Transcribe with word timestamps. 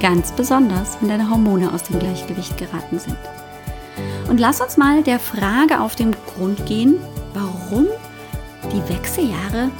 Ganz 0.00 0.32
besonders, 0.32 0.96
wenn 1.00 1.10
deine 1.10 1.28
Hormone 1.28 1.74
aus 1.74 1.82
dem 1.82 1.98
Gleichgewicht 1.98 2.56
geraten 2.56 2.98
sind. 2.98 3.18
Und 4.30 4.40
lass 4.40 4.62
uns 4.62 4.78
mal 4.78 5.02
der 5.02 5.20
Frage 5.20 5.78
auf 5.80 5.94
den 5.94 6.16
Grund 6.26 6.64
gehen, 6.64 6.98
warum 7.34 7.86
die 8.72 8.88
Wechseljahre 8.88 9.70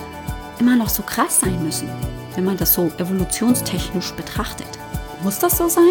immer 0.58 0.76
noch 0.76 0.90
so 0.90 1.02
krass 1.02 1.40
sein 1.40 1.64
müssen, 1.64 1.88
wenn 2.34 2.44
man 2.44 2.58
das 2.58 2.74
so 2.74 2.90
evolutionstechnisch 2.98 4.12
betrachtet. 4.12 4.66
Muss 5.22 5.38
das 5.38 5.56
so 5.56 5.68
sein? 5.68 5.84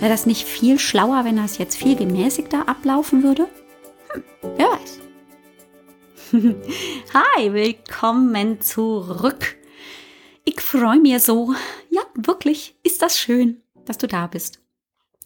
Wäre 0.00 0.10
das 0.10 0.26
nicht 0.26 0.48
viel 0.48 0.80
schlauer, 0.80 1.24
wenn 1.24 1.36
das 1.36 1.58
jetzt 1.58 1.76
viel 1.76 1.94
gemäßigter 1.94 2.68
ablaufen 2.68 3.22
würde? 3.22 3.46
Hm, 4.08 4.24
wer 4.56 4.66
weiß. 4.66 5.00
Hi, 7.14 7.52
willkommen 7.52 8.60
zurück. 8.60 9.56
Ich 10.44 10.60
freue 10.60 10.98
mich 10.98 11.22
so. 11.22 11.54
Ja, 11.90 12.02
wirklich, 12.16 12.74
ist 12.82 13.00
das 13.00 13.16
schön 13.16 13.62
dass 13.88 13.98
du 13.98 14.06
da 14.06 14.26
bist. 14.26 14.60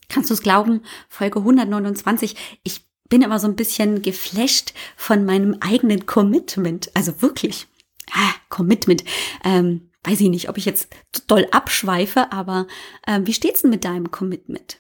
Kannst 0.09 0.31
du 0.31 0.35
es 0.35 0.43
glauben? 0.43 0.83
Folge 1.09 1.39
129. 1.41 2.37
Ich 2.63 2.85
bin 3.09 3.23
immer 3.23 3.39
so 3.39 3.47
ein 3.47 3.57
bisschen 3.57 4.03
geflasht 4.03 4.73
von 4.97 5.25
meinem 5.25 5.57
eigenen 5.61 6.07
Commitment. 6.07 6.91
Also 6.95 7.23
wirklich. 7.23 7.67
Ah, 8.13 8.35
Commitment. 8.49 9.05
Ähm, 9.45 9.91
weiß 10.05 10.21
ich 10.21 10.29
nicht, 10.29 10.49
ob 10.49 10.59
ich 10.59 10.65
jetzt 10.65 10.89
doll 11.27 11.47
abschweife, 11.51 12.33
aber 12.33 12.67
äh, 13.07 13.21
wie 13.25 13.35
steht's 13.35 13.63
denn 13.63 13.71
mit 13.71 13.85
deinem 13.85 14.11
Commitment? 14.11 14.79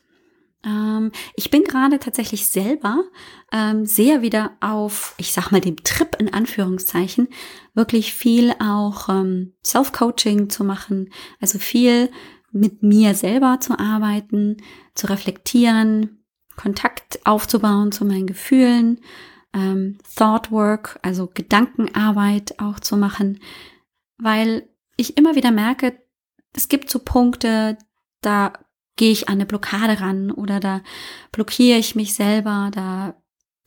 Ähm, 0.65 1.13
ich 1.35 1.51
bin 1.51 1.65
gerade 1.65 1.99
tatsächlich 1.99 2.47
selber 2.47 3.05
ähm, 3.53 3.87
sehr 3.87 4.23
wieder 4.23 4.57
auf, 4.61 5.15
ich 5.17 5.33
sag 5.33 5.51
mal, 5.51 5.61
dem 5.61 5.83
Trip 5.85 6.17
in 6.19 6.33
Anführungszeichen, 6.33 7.29
wirklich 7.75 8.13
viel 8.13 8.53
auch 8.61 9.09
ähm, 9.09 9.55
Self-Coaching 9.65 10.51
zu 10.51 10.65
machen, 10.65 11.13
also 11.41 11.59
viel 11.59 12.11
mit 12.53 12.83
mir 12.83 13.15
selber 13.15 13.59
zu 13.61 13.79
arbeiten, 13.79 14.57
zu 14.95 15.09
reflektieren, 15.09 16.25
Kontakt 16.57 17.25
aufzubauen 17.25 17.93
zu 17.93 18.05
meinen 18.05 18.27
Gefühlen, 18.27 19.01
ähm, 19.55 19.99
Thought 20.17 20.51
also 21.03 21.31
Gedankenarbeit 21.33 22.59
auch 22.59 22.81
zu 22.81 22.97
machen, 22.97 23.41
weil 24.19 24.69
ich 24.97 25.17
immer 25.17 25.35
wieder 25.35 25.51
merke, 25.51 25.99
es 26.53 26.69
gibt 26.69 26.91
so 26.91 26.99
Punkte, 26.99 27.79
da 28.21 28.53
gehe 28.97 29.13
ich 29.13 29.29
an 29.29 29.35
eine 29.35 29.47
Blockade 29.47 30.01
ran 30.01 30.31
oder 30.31 30.61
da 30.61 30.83
blockiere 31.33 31.79
ich 31.79 31.95
mich 31.95 32.15
selber, 32.15 32.71
da 32.75 33.15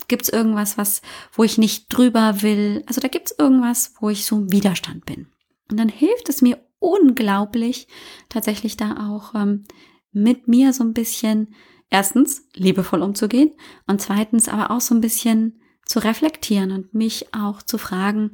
gibt 0.08 0.24
es 0.24 0.30
irgendwas, 0.30 0.78
was, 0.78 1.02
wo 1.32 1.44
ich 1.44 1.58
nicht 1.58 1.88
drüber 1.90 2.42
will. 2.42 2.84
Also 2.88 3.02
da 3.02 3.08
gibt 3.08 3.32
es 3.32 3.40
irgendwas, 3.40 3.96
wo 4.00 4.10
ich 4.10 4.26
so 4.26 4.38
im 4.38 4.52
Widerstand 4.52 5.06
bin. 5.06 5.28
Und 5.72 5.80
dann 5.80 5.90
hilft 5.90 6.30
es 6.30 6.42
mir 6.42 6.63
unglaublich, 6.84 7.88
tatsächlich 8.28 8.76
da 8.76 9.10
auch 9.10 9.34
ähm, 9.36 9.64
mit 10.12 10.48
mir 10.48 10.74
so 10.74 10.84
ein 10.84 10.94
bisschen 10.94 11.56
erstens 11.90 12.46
liebevoll 12.54 13.02
umzugehen 13.02 13.52
und 13.88 14.02
zweitens 14.02 14.50
aber 14.50 14.70
auch 14.70 14.82
so 14.82 14.94
ein 14.94 15.02
bisschen 15.02 15.62
zu 15.86 16.00
reflektieren 16.00 16.72
und 16.72 16.94
mich 16.94 17.34
auch 17.34 17.62
zu 17.62 17.78
fragen, 17.78 18.32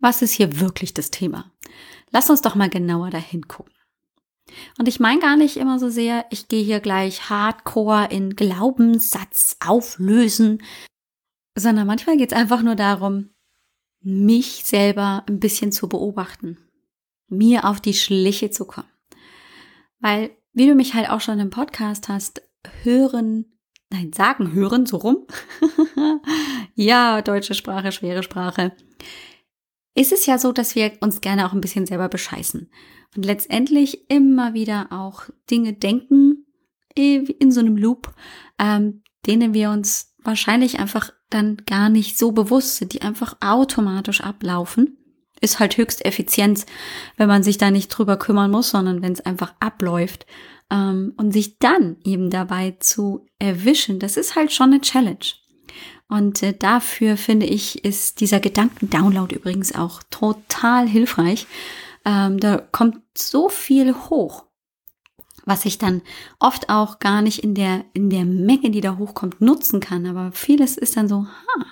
was 0.00 0.22
ist 0.22 0.32
hier 0.32 0.60
wirklich 0.60 0.94
das 0.94 1.10
Thema? 1.10 1.52
Lass 2.10 2.30
uns 2.30 2.40
doch 2.40 2.54
mal 2.54 2.70
genauer 2.70 3.10
dahin 3.10 3.48
gucken. 3.48 3.72
Und 4.78 4.88
ich 4.88 5.00
meine 5.00 5.20
gar 5.20 5.36
nicht 5.36 5.56
immer 5.56 5.78
so 5.78 5.88
sehr, 5.88 6.26
ich 6.30 6.48
gehe 6.48 6.64
hier 6.64 6.80
gleich 6.80 7.28
hardcore 7.28 8.08
in 8.10 8.36
Glaubenssatz 8.36 9.56
auflösen, 9.64 10.62
sondern 11.56 11.86
manchmal 11.86 12.16
geht 12.16 12.32
es 12.32 12.38
einfach 12.38 12.62
nur 12.62 12.76
darum, 12.76 13.30
mich 14.00 14.64
selber 14.64 15.24
ein 15.26 15.40
bisschen 15.40 15.72
zu 15.72 15.88
beobachten 15.88 16.63
mir 17.28 17.64
auf 17.64 17.80
die 17.80 17.94
Schliche 17.94 18.50
zu 18.50 18.66
kommen. 18.66 18.88
Weil, 20.00 20.36
wie 20.52 20.66
du 20.66 20.74
mich 20.74 20.94
halt 20.94 21.10
auch 21.10 21.20
schon 21.20 21.38
im 21.38 21.50
Podcast 21.50 22.08
hast, 22.08 22.42
hören, 22.82 23.46
nein, 23.90 24.12
sagen 24.12 24.52
hören, 24.52 24.86
so 24.86 24.98
rum. 24.98 25.26
ja, 26.74 27.22
deutsche 27.22 27.54
Sprache, 27.54 27.92
schwere 27.92 28.22
Sprache. 28.22 28.72
Ist 29.94 30.12
es 30.12 30.26
ja 30.26 30.38
so, 30.38 30.52
dass 30.52 30.74
wir 30.74 30.92
uns 31.00 31.20
gerne 31.20 31.46
auch 31.46 31.52
ein 31.52 31.60
bisschen 31.60 31.86
selber 31.86 32.08
bescheißen. 32.08 32.70
Und 33.16 33.24
letztendlich 33.24 34.10
immer 34.10 34.54
wieder 34.54 34.88
auch 34.90 35.24
Dinge 35.50 35.72
denken, 35.72 36.46
in 36.96 37.50
so 37.50 37.60
einem 37.60 37.76
Loop, 37.76 38.14
ähm, 38.58 39.02
denen 39.26 39.54
wir 39.54 39.70
uns 39.70 40.14
wahrscheinlich 40.22 40.78
einfach 40.78 41.12
dann 41.30 41.56
gar 41.66 41.88
nicht 41.88 42.18
so 42.18 42.32
bewusst 42.32 42.76
sind, 42.76 42.92
die 42.92 43.02
einfach 43.02 43.36
automatisch 43.40 44.20
ablaufen 44.20 45.03
ist 45.40 45.58
halt 45.58 45.76
höchst 45.76 46.04
effizient, 46.04 46.66
wenn 47.16 47.28
man 47.28 47.42
sich 47.42 47.58
da 47.58 47.70
nicht 47.70 47.88
drüber 47.88 48.16
kümmern 48.16 48.50
muss, 48.50 48.70
sondern 48.70 49.02
wenn 49.02 49.12
es 49.12 49.20
einfach 49.20 49.54
abläuft. 49.60 50.26
Ähm, 50.70 51.12
und 51.16 51.32
sich 51.32 51.58
dann 51.58 51.96
eben 52.04 52.30
dabei 52.30 52.76
zu 52.80 53.26
erwischen, 53.38 53.98
das 53.98 54.16
ist 54.16 54.36
halt 54.36 54.52
schon 54.52 54.72
eine 54.72 54.80
Challenge. 54.80 55.34
Und 56.08 56.42
äh, 56.42 56.56
dafür 56.56 57.16
finde 57.16 57.46
ich, 57.46 57.84
ist 57.84 58.20
dieser 58.20 58.40
Gedankendownload 58.40 59.34
übrigens 59.34 59.74
auch 59.74 60.02
total 60.10 60.88
hilfreich. 60.88 61.46
Ähm, 62.04 62.38
da 62.38 62.58
kommt 62.58 62.98
so 63.16 63.48
viel 63.48 63.94
hoch, 63.94 64.44
was 65.44 65.64
ich 65.64 65.78
dann 65.78 66.02
oft 66.38 66.68
auch 66.68 66.98
gar 66.98 67.22
nicht 67.22 67.40
in 67.40 67.54
der, 67.54 67.84
in 67.94 68.10
der 68.10 68.24
Menge, 68.24 68.70
die 68.70 68.80
da 68.80 68.98
hochkommt, 68.98 69.40
nutzen 69.40 69.80
kann. 69.80 70.06
Aber 70.06 70.32
vieles 70.32 70.76
ist 70.76 70.96
dann 70.96 71.08
so, 71.08 71.26
ha, 71.26 71.66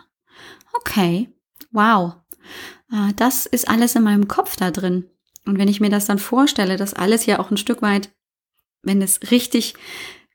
okay, 0.72 1.28
wow, 1.70 2.14
das 3.16 3.46
ist 3.46 3.68
alles 3.68 3.94
in 3.94 4.02
meinem 4.02 4.28
Kopf 4.28 4.56
da 4.56 4.70
drin. 4.70 5.08
Und 5.46 5.58
wenn 5.58 5.68
ich 5.68 5.80
mir 5.80 5.90
das 5.90 6.06
dann 6.06 6.18
vorstelle, 6.18 6.76
dass 6.76 6.94
alles 6.94 7.26
ja 7.26 7.38
auch 7.38 7.50
ein 7.50 7.56
Stück 7.56 7.82
weit, 7.82 8.10
wenn 8.82 9.02
es 9.02 9.30
richtig 9.30 9.74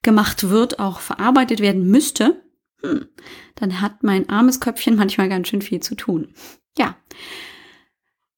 gemacht 0.01 0.49
wird, 0.49 0.79
auch 0.79 0.99
verarbeitet 0.99 1.59
werden 1.59 1.87
müsste, 1.87 2.41
hm, 2.81 3.07
dann 3.55 3.81
hat 3.81 4.03
mein 4.03 4.29
armes 4.29 4.59
Köpfchen 4.59 4.95
manchmal 4.97 5.29
ganz 5.29 5.47
schön 5.47 5.61
viel 5.61 5.81
zu 5.81 5.95
tun. 5.95 6.33
Ja, 6.77 6.95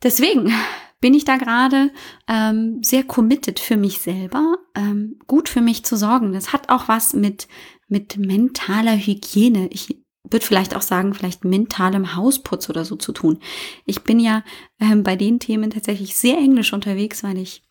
deswegen 0.04 0.54
bin 1.02 1.14
ich 1.14 1.26
da 1.26 1.38
gerade 1.38 1.92
ähm, 2.28 2.84
sehr 2.84 3.04
committed 3.04 3.60
für 3.60 3.78
mich 3.78 4.00
selber, 4.00 4.58
ähm, 4.76 5.18
gut 5.28 5.48
für 5.50 5.62
mich 5.62 5.86
zu 5.86 5.96
sorgen. 5.96 6.34
Das 6.34 6.52
hat 6.54 6.70
auch 6.70 6.88
was 6.88 7.14
mit 7.14 7.48
mit 7.90 8.18
mentaler 8.18 8.96
Hygiene. 8.96 9.68
Ich 9.72 10.04
wird 10.24 10.44
vielleicht 10.44 10.76
auch 10.76 10.82
sagen, 10.82 11.14
vielleicht 11.14 11.46
mentalem 11.46 12.16
Hausputz 12.16 12.70
oder 12.70 12.86
so 12.86 12.96
zu 12.96 13.12
tun. 13.12 13.40
Ich 13.86 14.04
bin 14.04 14.20
ja 14.20 14.44
ähm, 14.80 15.04
bei 15.04 15.16
den 15.16 15.40
Themen 15.40 15.72
tatsächlich 15.72 16.16
sehr 16.16 16.38
englisch 16.38 16.74
unterwegs, 16.74 17.24
weil 17.24 17.38
ich 17.38 17.64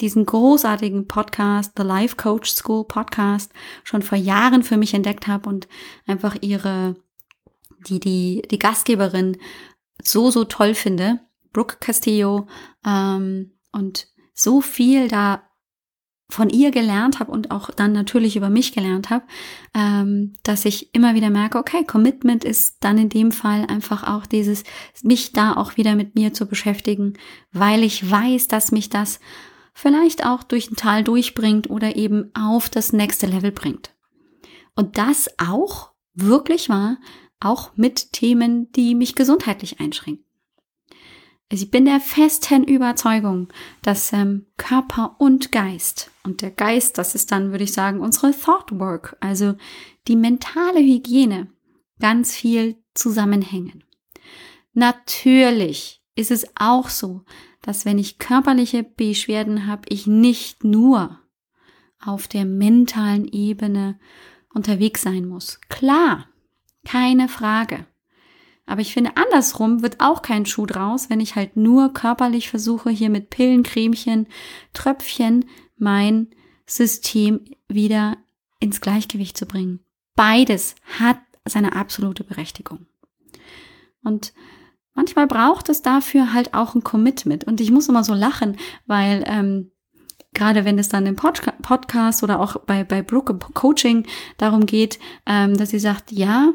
diesen 0.00 0.24
großartigen 0.24 1.06
Podcast, 1.08 1.72
The 1.76 1.82
Life 1.82 2.16
Coach 2.16 2.50
School 2.50 2.84
Podcast, 2.84 3.52
schon 3.84 4.02
vor 4.02 4.16
Jahren 4.16 4.62
für 4.62 4.76
mich 4.76 4.94
entdeckt 4.94 5.26
habe 5.26 5.48
und 5.48 5.68
einfach 6.06 6.36
ihre, 6.40 6.96
die, 7.86 8.00
die, 8.00 8.42
die 8.50 8.58
Gastgeberin 8.58 9.36
so, 10.02 10.30
so 10.30 10.44
toll 10.44 10.74
finde, 10.74 11.20
Brooke 11.52 11.76
Castillo, 11.80 12.46
ähm, 12.86 13.52
und 13.72 14.08
so 14.32 14.60
viel 14.60 15.08
da 15.08 15.42
von 16.30 16.48
ihr 16.48 16.70
gelernt 16.70 17.20
habe 17.20 17.30
und 17.30 17.50
auch 17.50 17.70
dann 17.70 17.92
natürlich 17.92 18.36
über 18.36 18.50
mich 18.50 18.72
gelernt 18.72 19.10
habe, 19.10 19.24
ähm, 19.74 20.32
dass 20.42 20.64
ich 20.64 20.94
immer 20.94 21.14
wieder 21.14 21.30
merke, 21.30 21.58
okay, 21.58 21.84
Commitment 21.84 22.44
ist 22.44 22.78
dann 22.80 22.98
in 22.98 23.08
dem 23.08 23.32
Fall 23.32 23.66
einfach 23.66 24.04
auch 24.04 24.26
dieses, 24.26 24.64
mich 25.02 25.32
da 25.32 25.54
auch 25.54 25.76
wieder 25.76 25.96
mit 25.96 26.14
mir 26.14 26.32
zu 26.32 26.46
beschäftigen, 26.46 27.14
weil 27.52 27.82
ich 27.82 28.08
weiß, 28.08 28.48
dass 28.48 28.72
mich 28.72 28.88
das 28.88 29.20
vielleicht 29.74 30.24
auch 30.24 30.42
durch 30.42 30.70
ein 30.70 30.76
Tal 30.76 31.04
durchbringt 31.04 31.68
oder 31.68 31.96
eben 31.96 32.30
auf 32.34 32.68
das 32.68 32.92
nächste 32.92 33.26
Level 33.26 33.52
bringt. 33.52 33.94
Und 34.74 34.98
das 34.98 35.28
auch 35.38 35.92
wirklich 36.14 36.68
wahr, 36.68 36.98
auch 37.40 37.76
mit 37.76 38.12
Themen, 38.12 38.70
die 38.72 38.94
mich 38.94 39.14
gesundheitlich 39.14 39.80
einschränken. 39.80 40.29
Also 41.50 41.64
ich 41.64 41.70
bin 41.70 41.84
der 41.84 41.98
festen 42.00 42.62
Überzeugung, 42.62 43.48
dass 43.82 44.12
ähm, 44.12 44.46
Körper 44.56 45.16
und 45.18 45.50
Geist 45.50 46.12
und 46.22 46.42
der 46.42 46.52
Geist, 46.52 46.96
das 46.96 47.16
ist 47.16 47.32
dann, 47.32 47.50
würde 47.50 47.64
ich 47.64 47.72
sagen, 47.72 48.00
unsere 48.00 48.32
Thought 48.32 48.78
Work, 48.78 49.16
also 49.20 49.54
die 50.06 50.14
mentale 50.14 50.78
Hygiene, 50.78 51.48
ganz 51.98 52.36
viel 52.36 52.76
zusammenhängen. 52.94 53.82
Natürlich 54.74 56.02
ist 56.14 56.30
es 56.30 56.46
auch 56.54 56.88
so, 56.88 57.24
dass 57.62 57.84
wenn 57.84 57.98
ich 57.98 58.18
körperliche 58.18 58.84
Beschwerden 58.84 59.66
habe, 59.66 59.82
ich 59.88 60.06
nicht 60.06 60.62
nur 60.62 61.18
auf 61.98 62.28
der 62.28 62.44
mentalen 62.44 63.26
Ebene 63.26 63.98
unterwegs 64.54 65.02
sein 65.02 65.26
muss. 65.26 65.60
Klar, 65.68 66.28
keine 66.84 67.28
Frage. 67.28 67.86
Aber 68.70 68.82
ich 68.82 68.94
finde, 68.94 69.16
andersrum 69.16 69.82
wird 69.82 69.98
auch 69.98 70.22
kein 70.22 70.46
Schuh 70.46 70.64
draus, 70.64 71.10
wenn 71.10 71.18
ich 71.18 71.34
halt 71.34 71.56
nur 71.56 71.92
körperlich 71.92 72.48
versuche, 72.48 72.88
hier 72.88 73.10
mit 73.10 73.28
Pillen, 73.28 73.64
Cremchen, 73.64 74.28
Tröpfchen 74.74 75.46
mein 75.76 76.28
System 76.66 77.40
wieder 77.66 78.16
ins 78.60 78.80
Gleichgewicht 78.80 79.36
zu 79.36 79.46
bringen. 79.46 79.80
Beides 80.14 80.76
hat 81.00 81.18
seine 81.44 81.74
absolute 81.74 82.22
Berechtigung. 82.22 82.86
Und 84.04 84.32
manchmal 84.94 85.26
braucht 85.26 85.68
es 85.68 85.82
dafür 85.82 86.32
halt 86.32 86.54
auch 86.54 86.76
ein 86.76 86.84
Commitment. 86.84 87.42
Und 87.42 87.60
ich 87.60 87.72
muss 87.72 87.88
immer 87.88 88.04
so 88.04 88.14
lachen, 88.14 88.56
weil 88.86 89.24
ähm, 89.26 89.72
gerade 90.32 90.64
wenn 90.64 90.78
es 90.78 90.88
dann 90.88 91.06
im 91.06 91.16
Podca 91.16 91.54
Podcast 91.60 92.22
oder 92.22 92.38
auch 92.38 92.56
bei, 92.66 92.84
bei 92.84 93.02
Brooke 93.02 93.36
Coaching 93.52 94.06
darum 94.38 94.64
geht, 94.64 95.00
ähm, 95.26 95.56
dass 95.56 95.70
sie 95.70 95.80
sagt, 95.80 96.12
ja, 96.12 96.52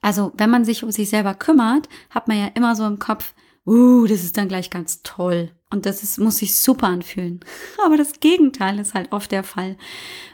also 0.00 0.32
wenn 0.36 0.50
man 0.50 0.64
sich 0.64 0.84
um 0.84 0.90
sich 0.90 1.08
selber 1.08 1.34
kümmert, 1.34 1.88
hat 2.10 2.28
man 2.28 2.38
ja 2.38 2.46
immer 2.54 2.76
so 2.76 2.84
im 2.84 2.98
Kopf, 2.98 3.34
uh, 3.66 4.06
das 4.06 4.24
ist 4.24 4.36
dann 4.36 4.48
gleich 4.48 4.70
ganz 4.70 5.02
toll. 5.02 5.50
Und 5.70 5.84
das 5.84 6.02
ist, 6.02 6.18
muss 6.18 6.38
sich 6.38 6.56
super 6.56 6.86
anfühlen. 6.86 7.40
Aber 7.84 7.96
das 7.96 8.20
Gegenteil 8.20 8.78
ist 8.78 8.94
halt 8.94 9.12
oft 9.12 9.30
der 9.32 9.44
Fall, 9.44 9.76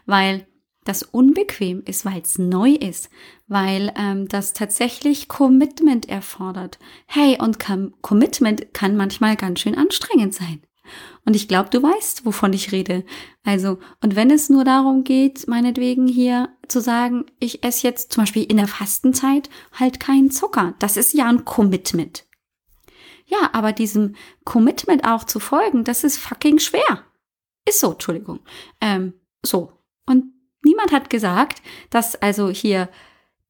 weil 0.07 0.47
das 0.85 1.03
unbequem 1.03 1.83
ist, 1.87 2.05
weil 2.05 2.21
es 2.21 2.39
neu 2.39 2.71
ist, 2.73 3.09
weil 3.47 3.93
ähm, 3.97 4.29
das 4.29 4.53
tatsächlich 4.53 5.29
Commitment 5.29 6.09
erfordert. 6.09 6.79
Hey, 7.07 7.39
und 7.41 7.59
Commitment 8.03 8.75
kann 8.75 8.97
manchmal 8.97 9.37
ganz 9.37 9.61
schön 9.61 9.77
anstrengend 9.77 10.35
sein. 10.35 10.61
Und 11.25 11.35
ich 11.37 11.49
glaube, 11.49 11.71
du 11.71 11.83
weißt, 11.83 12.25
wovon 12.25 12.53
ich 12.53 12.73
rede. 12.73 13.05
Also, 13.45 13.79
und 14.03 14.17
wenn 14.17 14.31
es 14.31 14.51
nur 14.51 14.65
darum 14.65 15.05
geht, 15.05 15.49
meinetwegen 15.49 16.07
hier 16.07 16.51
zu 16.69 16.81
sagen, 16.81 17.27
ich 17.41 17.65
esse 17.65 17.87
jetzt 17.87 18.13
zum 18.13 18.23
Beispiel 18.23 18.45
in 18.45 18.57
der 18.57 18.69
Fastenzeit 18.69 19.49
halt 19.73 20.01
keinen 20.01 20.31
Zucker, 20.31 20.75
das 20.79 20.97
ist 20.97 21.15
ja 21.15 21.27
ein 21.27 21.45
Commitment. 21.45 22.27
Ja, 23.27 23.51
aber 23.53 23.73
diesem 23.73 24.17
Commitment 24.45 25.05
auch 25.07 25.25
zu 25.25 25.41
folgen, 25.41 25.85
das 25.85 26.05
ist 26.05 26.19
fucking 26.19 26.59
schwer. 26.59 27.05
Ist 27.67 27.81
so, 27.81 27.93
Entschuldigung. 27.93 28.41
Ähm, 28.81 29.15
so. 29.43 29.73
Und 30.07 30.27
niemand 30.63 30.93
hat 30.93 31.09
gesagt, 31.09 31.63
dass 31.89 32.17
also 32.17 32.51
hier 32.51 32.91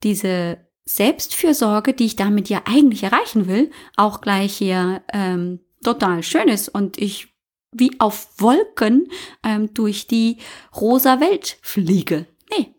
diese 0.05 0.59
Selbstfürsorge, 0.85 1.95
die 1.95 2.05
ich 2.05 2.17
damit 2.17 2.49
ja 2.49 2.63
eigentlich 2.67 3.03
erreichen 3.03 3.49
will, 3.49 3.71
auch 3.97 4.21
gleich 4.21 4.55
hier 4.55 5.03
ähm, 5.13 5.61
total 5.85 6.23
schön 6.23 6.49
ist 6.49 6.69
und 6.69 6.99
ich 6.99 7.29
wie 7.77 7.99
auf 7.99 8.29
Wolken 8.39 9.09
ähm, 9.43 9.75
durch 9.75 10.07
die 10.07 10.39
rosa 10.81 11.21
Welt 11.21 11.59
fliege. 11.61 12.27
Nee, 12.51 12.73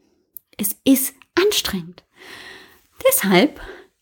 es 0.58 0.78
ist 0.86 1.16
anstrengend. 1.36 2.04
Deshalb 3.08 3.60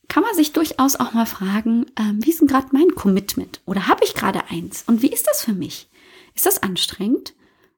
kann 0.08 0.24
man 0.24 0.36
sich 0.36 0.54
durchaus 0.54 0.96
auch 0.96 1.14
mal 1.14 1.26
fragen, 1.26 1.88
ähm, 1.98 2.24
wie 2.24 2.30
ist 2.30 2.42
denn 2.42 2.48
gerade 2.48 2.68
mein 2.72 2.94
Commitment? 2.94 3.62
Oder 3.66 3.88
habe 3.88 4.04
ich 4.04 4.14
gerade 4.14 4.44
eins? 4.50 4.84
Und 4.86 5.02
wie 5.02 5.12
ist 5.12 5.28
das 5.28 5.44
für 5.44 5.54
mich? 5.54 5.90
Ist 6.36 6.46
das 6.46 6.62
anstrengend? 6.62 7.34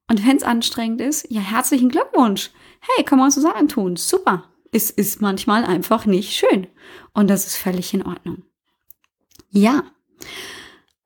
Und 0.10 0.26
wenn 0.28 0.38
es 0.38 0.44
anstrengend 0.44 1.02
ist, 1.02 1.28
ja, 1.32 1.42
herzlichen 1.42 1.90
Glückwunsch. 1.90 2.52
Hey, 2.80 3.04
kann 3.06 3.18
man 3.18 3.32
zusammentun. 3.32 3.96
Super. 3.96 4.52
Es 4.72 4.92
ist 4.92 5.22
manchmal 5.22 5.64
einfach 5.64 6.06
nicht 6.06 6.34
schön. 6.34 6.68
Und 7.14 7.30
das 7.30 7.48
ist 7.48 7.56
völlig 7.56 7.94
in 7.94 8.06
Ordnung. 8.06 8.44
Ja. 9.50 9.84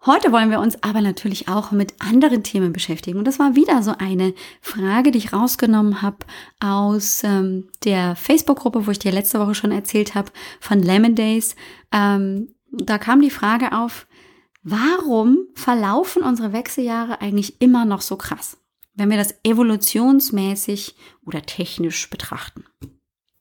Heute 0.06 0.32
wollen 0.32 0.50
wir 0.50 0.62
uns 0.62 0.82
aber 0.82 1.02
natürlich 1.02 1.50
auch 1.50 1.72
mit 1.72 1.94
anderen 2.00 2.42
Themen 2.42 2.72
beschäftigen. 2.72 3.20
Und 3.20 3.26
das 3.26 3.38
war 3.38 3.56
wieder 3.56 3.84
so 3.84 3.94
eine 3.98 4.34
Frage, 4.62 5.12
die 5.12 5.18
ich 5.18 5.34
rausgenommen 5.34 6.02
habe 6.02 6.26
aus 6.62 7.22
ähm, 7.26 7.70
der 7.84 8.16
Facebook-Gruppe, 8.16 8.88
wo 8.88 8.92
ich 8.92 9.00
dir 9.00 9.12
letzte 9.12 9.42
Woche 9.42 9.56
schon 9.56 9.74
erzählt 9.74 10.16
habe, 10.16 10.32
von 10.62 10.80
Lemon 10.80 11.16
Days. 11.16 11.58
Ähm, 11.92 12.56
da 12.72 12.98
kam 12.98 13.22
die 13.22 13.30
Frage 13.30 13.74
auf, 13.74 14.08
warum 14.64 15.40
verlaufen 15.54 16.24
unsere 16.24 16.54
Wechseljahre 16.54 17.20
eigentlich 17.20 17.60
immer 17.62 17.84
noch 17.84 18.02
so 18.02 18.16
krass, 18.16 18.58
wenn 18.94 19.10
wir 19.10 19.18
das 19.18 19.36
evolutionsmäßig 19.44 20.96
oder 21.26 21.42
technisch 21.42 22.10
betrachten? 22.10 22.64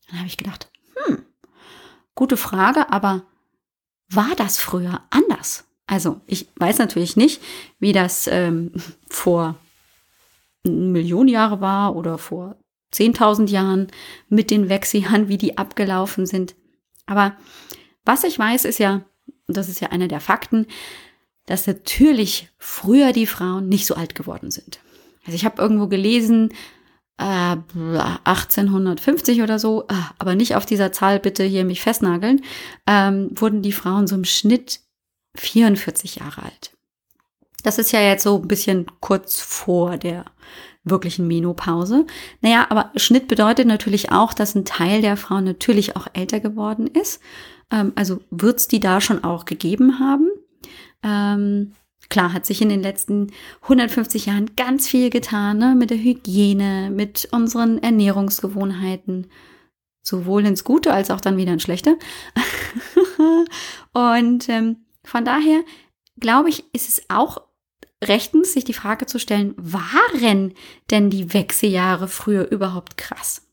Dann 0.09 0.19
habe 0.19 0.27
ich 0.27 0.39
gedacht, 0.39 0.73
hm, 1.07 1.25
gute 2.17 2.37
Frage, 2.37 2.91
aber 2.91 3.23
war 4.09 4.35
das 4.37 4.59
früher 4.59 5.03
anders? 5.11 5.68
Also 5.89 6.21
ich 6.27 6.47
weiß 6.57 6.79
natürlich 6.79 7.17
nicht, 7.17 7.43
wie 7.81 7.93
das 7.93 8.29
ähm, 8.31 8.73
vor 9.09 9.57
Millionen 10.63 11.31
Jahre 11.31 11.61
war 11.61 11.97
oder 11.97 12.19
vor 12.19 12.57
10.000 12.93 13.49
Jahren 13.49 13.89
mit 14.29 14.51
den 14.51 14.69
Wechseljahren, 14.69 15.29
wie 15.29 15.39
die 15.39 15.57
abgelaufen 15.57 16.27
sind. 16.27 16.55
Aber 17.07 17.37
was 18.05 18.23
ich 18.23 18.39
weiß, 18.39 18.67
ist 18.67 18.79
ja, 18.79 19.07
und 19.47 19.57
das 19.57 19.71
ist 19.71 19.81
ja 19.81 19.89
einer 19.89 20.09
der 20.09 20.21
Fakten, 20.21 20.67
dass 21.47 21.67
natürlich 21.67 22.51
früher 22.59 23.13
die 23.13 23.27
Frauen 23.27 23.69
nicht 23.71 23.87
so 23.87 23.95
alt 23.95 24.15
geworden 24.15 24.51
sind. 24.51 24.81
Also 25.25 25.37
ich 25.37 25.47
habe 25.47 25.61
irgendwo 25.61 25.87
gelesen, 25.87 26.51
äh, 27.17 27.57
1850 28.25 29.41
oder 29.41 29.59
so, 29.59 29.85
äh, 29.89 29.95
aber 30.19 30.35
nicht 30.35 30.55
auf 30.55 30.67
dieser 30.67 30.93
Zahl 30.93 31.19
bitte 31.19 31.45
hier 31.45 31.65
mich 31.65 31.81
festnageln, 31.81 32.43
ähm, 32.87 33.31
wurden 33.35 33.63
die 33.63 33.73
Frauen 33.73 34.07
so 34.07 34.15
im 34.17 34.25
Schnitt 34.25 34.81
44 35.41 36.17
Jahre 36.17 36.43
alt. 36.43 36.73
Das 37.63 37.79
ist 37.79 37.93
ja 37.93 38.01
jetzt 38.01 38.23
so 38.23 38.37
ein 38.37 38.49
bisschen 38.49 38.87
kurz 39.01 39.41
vor 39.41 39.97
der 39.97 40.25
wirklichen 40.85 41.27
Menopause. 41.27 42.07
Naja, 42.41 42.67
aber 42.71 42.93
Schnitt 42.97 43.29
bedeutet 43.29 43.67
natürlich 43.67 44.11
auch, 44.13 44.33
dass 44.33 44.55
ein 44.55 44.65
Teil 44.65 45.03
der 45.03 45.17
Frauen 45.17 45.45
natürlich 45.45 45.97
auch 45.97 46.07
älter 46.13 46.41
geworden 46.41 46.87
ist. 46.87 47.21
Ähm, 47.71 47.93
also 47.95 48.21
wird 48.31 48.59
es 48.59 48.69
die 48.69 48.81
da 48.81 49.01
schon 49.01 49.25
auch 49.25 49.45
gegeben 49.45 49.99
haben. 49.99 50.29
Ähm, 51.03 51.73
klar 52.09 52.33
hat 52.33 52.47
sich 52.47 52.63
in 52.63 52.69
den 52.69 52.83
letzten 52.83 53.33
150 53.63 54.27
Jahren 54.27 54.55
ganz 54.57 54.89
viel 54.89 55.11
getan 55.11 55.59
ne? 55.59 55.75
mit 55.77 55.91
der 55.91 55.99
Hygiene, 55.99 56.91
mit 56.91 57.29
unseren 57.33 57.79
Ernährungsgewohnheiten. 57.79 59.27
Sowohl 60.03 60.47
ins 60.47 60.65
Gute 60.65 60.93
als 60.93 61.11
auch 61.11 61.21
dann 61.21 61.37
wieder 61.37 61.53
ins 61.53 61.65
Schlechte. 61.65 61.99
Und 63.93 64.49
ähm, 64.49 64.77
von 65.09 65.25
daher 65.25 65.65
glaube 66.21 66.51
ich, 66.51 66.65
ist 66.73 66.89
es 66.89 67.03
auch 67.09 67.43
rechtens, 68.05 68.53
sich 68.53 68.65
die 68.65 68.75
Frage 68.75 69.07
zu 69.07 69.19
stellen, 69.19 69.55
waren 69.57 70.55
denn 70.91 71.11
die 71.11 71.33
Wechseljahre 71.33 72.09
früher 72.09 72.51
überhaupt 72.51 72.97
krass? 72.97 73.49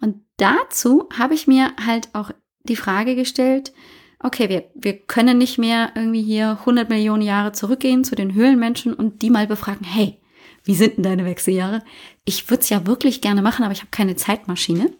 Und 0.00 0.22
dazu 0.36 1.08
habe 1.16 1.34
ich 1.34 1.46
mir 1.46 1.72
halt 1.84 2.08
auch 2.14 2.30
die 2.62 2.76
Frage 2.76 3.16
gestellt, 3.16 3.72
okay, 4.20 4.48
wir, 4.48 4.70
wir 4.74 4.96
können 4.96 5.38
nicht 5.38 5.58
mehr 5.58 5.92
irgendwie 5.94 6.22
hier 6.22 6.58
100 6.60 6.88
Millionen 6.88 7.22
Jahre 7.22 7.52
zurückgehen 7.52 8.04
zu 8.04 8.14
den 8.14 8.34
Höhlenmenschen 8.34 8.94
und 8.94 9.22
die 9.22 9.30
mal 9.30 9.46
befragen, 9.46 9.84
hey, 9.84 10.20
wie 10.64 10.74
sind 10.74 10.96
denn 10.96 11.04
deine 11.04 11.24
Wechseljahre? 11.24 11.82
Ich 12.24 12.48
würde 12.50 12.62
es 12.62 12.68
ja 12.68 12.86
wirklich 12.86 13.20
gerne 13.20 13.42
machen, 13.42 13.64
aber 13.64 13.72
ich 13.72 13.80
habe 13.80 13.90
keine 13.90 14.16
Zeitmaschine. 14.16 14.92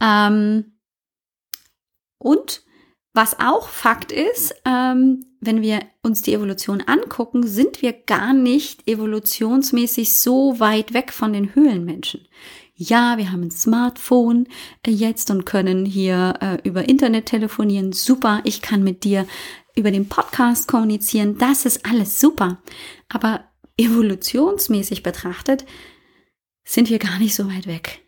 Ähm, 0.00 0.78
und 2.18 2.64
was 3.14 3.38
auch 3.38 3.68
Fakt 3.68 4.10
ist, 4.10 4.54
ähm, 4.64 5.24
wenn 5.40 5.62
wir 5.62 5.80
uns 6.02 6.22
die 6.22 6.34
Evolution 6.34 6.80
angucken, 6.80 7.46
sind 7.46 7.80
wir 7.80 7.92
gar 7.92 8.34
nicht 8.34 8.88
evolutionsmäßig 8.88 10.16
so 10.18 10.58
weit 10.58 10.92
weg 10.92 11.12
von 11.12 11.32
den 11.32 11.54
Höhlenmenschen. 11.54 12.26
Ja, 12.74 13.16
wir 13.16 13.30
haben 13.30 13.44
ein 13.44 13.50
Smartphone 13.52 14.48
äh, 14.84 14.90
jetzt 14.90 15.30
und 15.30 15.46
können 15.46 15.86
hier 15.86 16.34
äh, 16.40 16.68
über 16.68 16.88
Internet 16.88 17.26
telefonieren. 17.26 17.92
Super, 17.92 18.40
ich 18.42 18.62
kann 18.62 18.82
mit 18.82 19.04
dir 19.04 19.26
über 19.76 19.92
den 19.92 20.08
Podcast 20.08 20.66
kommunizieren. 20.66 21.38
Das 21.38 21.66
ist 21.66 21.86
alles 21.86 22.18
super. 22.18 22.58
Aber 23.08 23.44
evolutionsmäßig 23.76 25.04
betrachtet 25.04 25.64
sind 26.64 26.90
wir 26.90 26.98
gar 26.98 27.18
nicht 27.20 27.34
so 27.34 27.46
weit 27.48 27.68
weg 27.68 28.03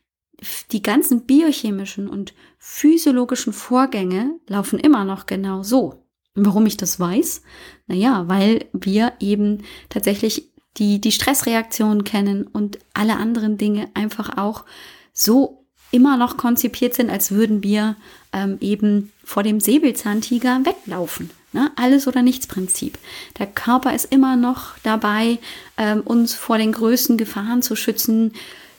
die 0.72 0.82
ganzen 0.82 1.22
biochemischen 1.22 2.08
und 2.08 2.34
physiologischen 2.58 3.52
Vorgänge 3.52 4.38
laufen 4.46 4.78
immer 4.78 5.04
noch 5.04 5.26
genau 5.26 5.62
so. 5.62 6.02
Und 6.34 6.46
warum 6.46 6.66
ich 6.66 6.76
das 6.76 7.00
weiß? 7.00 7.42
Naja, 7.86 8.24
weil 8.28 8.66
wir 8.72 9.14
eben 9.20 9.64
tatsächlich 9.88 10.50
die, 10.76 11.00
die 11.00 11.12
Stressreaktionen 11.12 12.04
kennen 12.04 12.46
und 12.46 12.78
alle 12.92 13.16
anderen 13.16 13.56
Dinge 13.56 13.88
einfach 13.94 14.36
auch 14.36 14.64
so 15.12 15.64
immer 15.90 16.16
noch 16.16 16.36
konzipiert 16.36 16.94
sind, 16.94 17.10
als 17.10 17.30
würden 17.30 17.62
wir 17.62 17.96
ähm, 18.32 18.58
eben 18.60 19.12
vor 19.24 19.42
dem 19.42 19.60
Säbelzahntiger 19.60 20.60
weglaufen. 20.64 21.30
Ne? 21.52 21.70
Alles 21.76 22.06
oder 22.06 22.22
nichts 22.22 22.46
Prinzip. 22.46 22.98
Der 23.38 23.46
Körper 23.46 23.94
ist 23.94 24.12
immer 24.12 24.36
noch 24.36 24.76
dabei, 24.82 25.38
ähm, 25.78 26.02
uns 26.02 26.34
vor 26.34 26.58
den 26.58 26.72
größten 26.72 27.16
Gefahren 27.16 27.62
zu 27.62 27.76
schützen, 27.76 28.32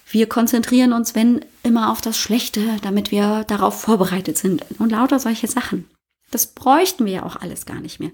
wir 0.10 0.28
konzentrieren 0.28 0.94
uns, 0.94 1.16
wenn 1.16 1.44
immer 1.64 1.92
auf 1.92 2.02
das 2.02 2.18
Schlechte, 2.18 2.62
damit 2.82 3.12
wir 3.12 3.44
darauf 3.46 3.82
vorbereitet 3.82 4.38
sind 4.38 4.64
und 4.80 4.92
lauter 4.92 5.20
solche 5.20 5.48
Sachen. 5.48 5.86
Das 6.32 6.48
bräuchten 6.48 7.06
wir 7.06 7.14
ja 7.14 7.24
auch 7.24 7.36
alles 7.36 7.66
gar 7.66 7.80
nicht 7.80 8.00
mehr. 8.00 8.12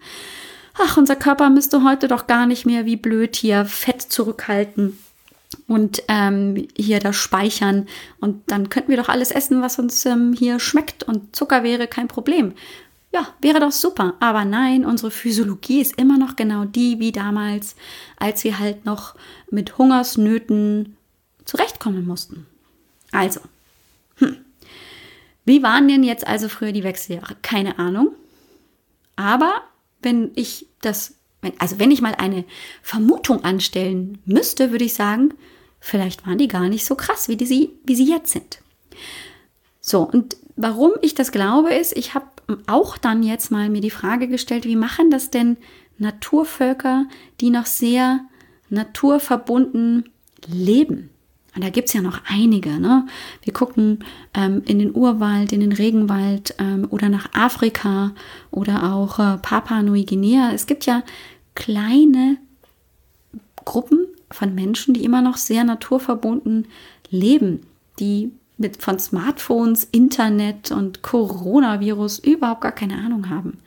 Ach, 0.75 0.97
unser 0.97 1.15
Körper 1.15 1.49
müsste 1.49 1.83
heute 1.83 2.07
doch 2.07 2.25
gar 2.25 2.47
nicht 2.47 2.65
mehr 2.65 2.85
wie 2.85 2.95
blöd 2.95 3.35
hier 3.35 3.65
Fett 3.65 4.01
zurückhalten 4.01 4.97
und 5.67 6.01
ähm, 6.07 6.67
hier 6.75 6.99
das 6.99 7.15
speichern 7.15 7.87
und 8.19 8.41
dann 8.47 8.69
könnten 8.69 8.89
wir 8.89 8.97
doch 8.97 9.09
alles 9.09 9.29
essen, 9.29 9.61
was 9.61 9.77
uns 9.77 10.03
ähm, 10.07 10.33
hier 10.33 10.59
schmeckt 10.59 11.03
und 11.03 11.35
Zucker 11.35 11.61
wäre 11.63 11.87
kein 11.87 12.07
Problem. 12.07 12.53
Ja, 13.13 13.27
wäre 13.41 13.59
doch 13.59 13.71
super. 13.71 14.15
Aber 14.19 14.43
nein, 14.43 14.85
unsere 14.85 15.11
Physiologie 15.11 15.81
ist 15.81 15.99
immer 15.99 16.17
noch 16.17 16.35
genau 16.35 16.65
die 16.65 16.99
wie 16.99 17.11
damals, 17.11 17.75
als 18.17 18.43
wir 18.43 18.57
halt 18.57 18.85
noch 18.85 19.13
mit 19.51 19.77
Hungersnöten 19.77 20.97
zurechtkommen 21.45 22.05
mussten. 22.05 22.45
Also, 23.11 23.41
hm. 24.17 24.37
wie 25.45 25.63
waren 25.63 25.87
denn 25.87 26.03
jetzt 26.03 26.25
also 26.25 26.49
früher 26.49 26.71
die 26.71 26.83
Wechseljahre? 26.83 27.35
Keine 27.41 27.79
Ahnung. 27.79 28.13
Aber 29.15 29.61
wenn 30.01 30.31
ich 30.35 30.67
das, 30.81 31.15
also 31.59 31.79
wenn 31.79 31.91
ich 31.91 32.01
mal 32.01 32.15
eine 32.15 32.45
Vermutung 32.81 33.43
anstellen 33.43 34.19
müsste, 34.25 34.71
würde 34.71 34.85
ich 34.85 34.93
sagen, 34.93 35.33
vielleicht 35.79 36.25
waren 36.25 36.37
die 36.37 36.47
gar 36.47 36.69
nicht 36.69 36.85
so 36.85 36.95
krass, 36.95 37.27
wie, 37.27 37.37
die, 37.37 37.71
wie 37.83 37.95
sie 37.95 38.09
jetzt 38.09 38.31
sind. 38.31 38.59
So, 39.81 40.01
und 40.01 40.37
warum 40.55 40.93
ich 41.01 41.13
das 41.13 41.31
glaube, 41.31 41.73
ist, 41.73 41.95
ich 41.95 42.13
habe 42.13 42.25
auch 42.67 42.97
dann 42.97 43.23
jetzt 43.23 43.51
mal 43.51 43.69
mir 43.69 43.81
die 43.81 43.89
Frage 43.89 44.27
gestellt, 44.27 44.65
wie 44.65 44.75
machen 44.75 45.11
das 45.11 45.29
denn 45.29 45.57
Naturvölker, 45.97 47.05
die 47.41 47.49
noch 47.49 47.65
sehr 47.65 48.21
naturverbunden 48.69 50.09
leben? 50.47 51.09
Und 51.55 51.63
da 51.63 51.69
gibt 51.69 51.87
es 51.87 51.93
ja 51.93 52.01
noch 52.01 52.21
einige. 52.27 52.79
Ne? 52.79 53.05
Wir 53.43 53.53
gucken 53.53 54.03
ähm, 54.33 54.63
in 54.65 54.79
den 54.79 54.95
Urwald, 54.95 55.51
in 55.51 55.59
den 55.59 55.71
Regenwald 55.71 56.55
ähm, 56.57 56.87
oder 56.89 57.09
nach 57.09 57.29
Afrika 57.33 58.11
oder 58.49 58.93
auch 58.93 59.19
äh, 59.19 59.37
Papua-Neuguinea. 59.37 60.51
Es 60.53 60.65
gibt 60.65 60.85
ja 60.85 61.03
kleine 61.53 62.37
Gruppen 63.65 64.07
von 64.31 64.55
Menschen, 64.55 64.93
die 64.93 65.03
immer 65.03 65.21
noch 65.21 65.37
sehr 65.37 65.63
naturverbunden 65.63 66.67
leben, 67.09 67.61
die 67.99 68.31
mit 68.57 68.81
von 68.81 68.97
Smartphones, 68.97 69.83
Internet 69.91 70.71
und 70.71 71.01
Coronavirus 71.01 72.19
überhaupt 72.19 72.61
gar 72.61 72.71
keine 72.71 72.97
Ahnung 72.97 73.29
haben. 73.29 73.59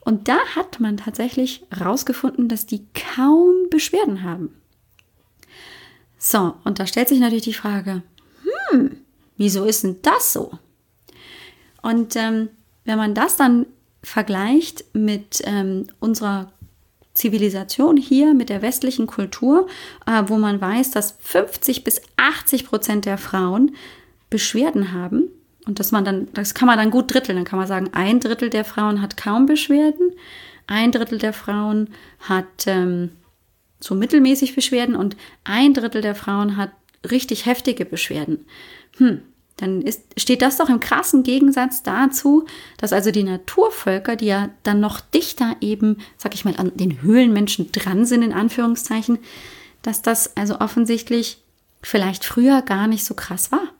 Und 0.00 0.28
da 0.28 0.38
hat 0.56 0.80
man 0.80 0.96
tatsächlich 0.96 1.64
herausgefunden, 1.70 2.48
dass 2.48 2.66
die 2.66 2.86
kaum 2.94 3.52
Beschwerden 3.70 4.22
haben. 4.22 4.57
So, 6.18 6.54
und 6.64 6.78
da 6.78 6.86
stellt 6.86 7.08
sich 7.08 7.20
natürlich 7.20 7.44
die 7.44 7.54
Frage, 7.54 8.02
hm, 8.70 8.96
wieso 9.36 9.64
ist 9.64 9.84
denn 9.84 9.96
das 10.02 10.32
so? 10.32 10.52
Und 11.80 12.16
ähm, 12.16 12.48
wenn 12.84 12.98
man 12.98 13.14
das 13.14 13.36
dann 13.36 13.66
vergleicht 14.02 14.84
mit 14.94 15.42
ähm, 15.44 15.86
unserer 16.00 16.52
Zivilisation 17.14 17.96
hier, 17.96 18.34
mit 18.34 18.48
der 18.48 18.62
westlichen 18.62 19.06
Kultur, 19.06 19.68
äh, 20.06 20.22
wo 20.26 20.38
man 20.38 20.60
weiß, 20.60 20.90
dass 20.90 21.16
50 21.20 21.84
bis 21.84 22.00
80 22.16 22.66
Prozent 22.66 23.04
der 23.04 23.18
Frauen 23.18 23.74
Beschwerden 24.30 24.92
haben, 24.92 25.30
und 25.66 25.78
dass 25.80 25.92
man 25.92 26.04
dann, 26.04 26.28
das 26.32 26.54
kann 26.54 26.66
man 26.66 26.78
dann 26.78 26.90
gut 26.90 27.12
dritteln, 27.12 27.36
dann 27.36 27.44
kann 27.44 27.58
man 27.58 27.68
sagen, 27.68 27.90
ein 27.92 28.20
Drittel 28.20 28.48
der 28.48 28.64
Frauen 28.64 29.02
hat 29.02 29.18
kaum 29.18 29.44
Beschwerden, 29.44 30.12
ein 30.66 30.92
Drittel 30.92 31.18
der 31.18 31.34
Frauen 31.34 31.90
hat 32.20 32.66
ähm, 32.66 33.10
so 33.80 33.94
mittelmäßig 33.94 34.54
Beschwerden 34.54 34.96
und 34.96 35.16
ein 35.44 35.74
Drittel 35.74 36.02
der 36.02 36.14
Frauen 36.14 36.56
hat 36.56 36.70
richtig 37.08 37.46
heftige 37.46 37.84
Beschwerden. 37.84 38.44
Hm, 38.96 39.22
dann 39.56 39.82
ist, 39.82 40.02
steht 40.16 40.42
das 40.42 40.56
doch 40.56 40.68
im 40.68 40.80
krassen 40.80 41.22
Gegensatz 41.24 41.82
dazu, 41.82 42.46
dass 42.78 42.92
also 42.92 43.10
die 43.10 43.24
Naturvölker, 43.24 44.16
die 44.16 44.26
ja 44.26 44.50
dann 44.62 44.80
noch 44.80 45.00
dichter 45.00 45.56
eben, 45.60 45.98
sag 46.16 46.34
ich 46.34 46.44
mal, 46.44 46.56
an 46.56 46.72
den 46.76 47.02
Höhlenmenschen 47.02 47.70
dran 47.72 48.06
sind, 48.06 48.22
in 48.22 48.32
Anführungszeichen, 48.32 49.18
dass 49.82 50.02
das 50.02 50.36
also 50.36 50.60
offensichtlich 50.60 51.42
vielleicht 51.82 52.24
früher 52.24 52.62
gar 52.62 52.86
nicht 52.86 53.04
so 53.04 53.14
krass 53.14 53.52
war. 53.52 53.72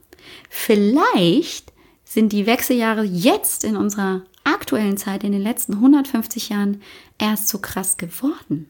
Vielleicht 0.51 1.73
sind 2.05 2.33
die 2.33 2.47
Wechseljahre 2.47 3.05
jetzt 3.05 3.65
in 3.65 3.77
unserer 3.77 4.23
aktuellen 4.45 4.97
Zeit, 4.97 5.25
in 5.25 5.33
den 5.33 5.43
letzten 5.43 5.75
150 5.75 6.49
Jahren, 6.49 6.83
erst 7.19 7.49
so 7.49 7.59
krass 7.59 7.97
geworden. 7.99 8.69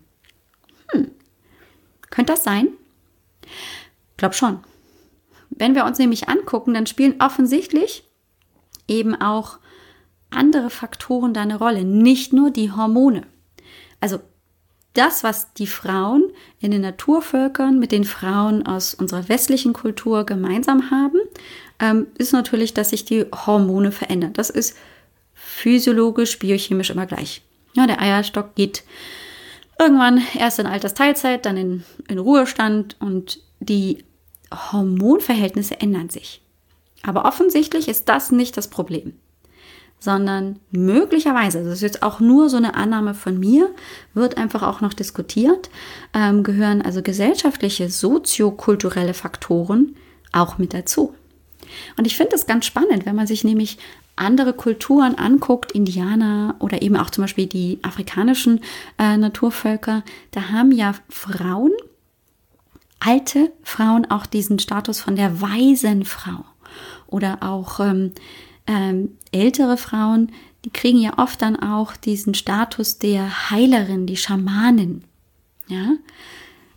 Hm. 0.91 1.11
Könnte 2.11 2.33
das 2.33 2.45
sein? 2.45 2.69
Glaub 4.17 4.35
schon. 4.35 4.61
Wenn 5.51 5.75
wir 5.75 5.85
uns 5.85 5.99
nämlich 5.99 6.29
angucken, 6.29 6.75
dann 6.75 6.87
spielen 6.87 7.21
offensichtlich 7.21 8.05
eben 8.87 9.15
auch 9.21 9.59
andere 10.31 10.71
Faktoren 10.71 11.35
da 11.35 11.43
eine 11.43 11.59
Rolle, 11.59 11.85
nicht 11.85 12.33
nur 12.33 12.51
die 12.51 12.71
Hormone. 12.73 13.23
Also 14.01 14.21
das, 14.95 15.23
was 15.23 15.53
die 15.55 15.67
Frauen 15.67 16.33
in 16.61 16.71
den 16.71 16.81
Naturvölkern 16.81 17.79
mit 17.79 17.93
den 17.93 18.05
Frauen 18.05 18.67
aus 18.67 18.95
unserer 18.95 19.29
westlichen 19.29 19.73
Kultur 19.73 20.25
gemeinsam 20.27 20.91
haben, 20.91 21.19
ähm, 21.79 22.09
ist 22.19 22.33
natürlich, 22.33 22.75
dass 22.75 22.91
sich 22.91 23.05
die 23.05 23.25
Hormone 23.47 23.93
verändern. 23.93 24.33
Das 24.33 24.51
ist 24.51 24.77
physiologisch, 25.35 26.39
biochemisch 26.39 26.91
immer 26.91 27.07
gleich. 27.07 27.43
Ja, 27.75 27.87
der 27.87 28.01
Eierstock 28.01 28.55
geht 28.55 28.83
irgendwann 29.79 30.23
erst 30.39 30.59
in 30.59 30.67
Altersteilzeit, 30.67 31.47
dann 31.47 31.57
in, 31.57 31.85
in 32.09 32.19
Ruhestand 32.19 32.97
und 33.01 33.41
die 33.61 34.05
Hormonverhältnisse 34.53 35.81
ändern 35.81 36.11
sich. 36.11 36.43
Aber 37.03 37.25
offensichtlich 37.25 37.89
ist 37.89 38.09
das 38.09 38.33
nicht 38.33 38.57
das 38.57 38.69
Problem 38.69 39.15
sondern 40.01 40.61
möglicherweise, 40.71 41.65
das 41.65 41.75
ist 41.75 41.83
jetzt 41.83 42.03
auch 42.03 42.21
nur 42.21 42.49
so 42.49 42.57
eine 42.57 42.75
Annahme 42.75 43.15
von 43.15 43.39
mir, 43.39 43.71
wird 44.15 44.37
einfach 44.37 44.63
auch 44.63 44.81
noch 44.81 44.95
diskutiert, 44.95 45.71
ähm, 46.15 46.43
gehören 46.43 46.83
also 46.83 47.03
gesellschaftliche, 47.03 47.91
soziokulturelle 47.91 49.15
Faktoren 49.15 49.97
auch 50.33 50.59
mit 50.59 50.73
dazu. 50.73 51.15
Und 51.97 52.07
ich 52.07 52.17
finde 52.17 52.37
es 52.37 52.47
ganz 52.47 52.67
spannend, 52.67 53.07
wenn 53.07 53.17
man 53.17 53.27
sich 53.27 53.45
nämlich 53.45 53.79
andere 54.17 54.53
Kulturen 54.53 55.15
anguckt, 55.15 55.73
Indianer 55.73 56.57
oder 56.59 56.83
eben 56.83 56.97
auch 56.97 57.11
zum 57.11 57.23
Beispiel 57.23 57.47
die 57.47 57.79
afrikanischen 57.83 58.61
äh, 58.99 59.17
Naturvölker, 59.17 60.03
da 60.33 60.51
haben 60.51 60.73
ja 60.73 60.95
Frauen, 61.09 61.73
alte 63.01 63.53
Frauen 63.63 64.11
auch 64.11 64.27
diesen 64.27 64.59
Status 64.59 65.01
von 65.01 65.17
der 65.17 65.41
weisen 65.41 66.05
Frau 66.05 66.45
oder 67.07 67.39
auch 67.43 67.81
ähm, 67.81 68.13
ähm, 68.67 69.17
ältere 69.33 69.77
Frauen, 69.77 70.33
die 70.65 70.71
kriegen 70.71 70.99
ja 70.99 71.19
oft 71.19 71.41
dann 71.41 71.57
auch 71.57 71.97
diesen 71.97 72.35
Status 72.35 72.99
der 72.99 73.51
Heilerin, 73.51 74.07
die 74.07 74.17
Schamanin. 74.17 75.05
Ja, 75.69 75.93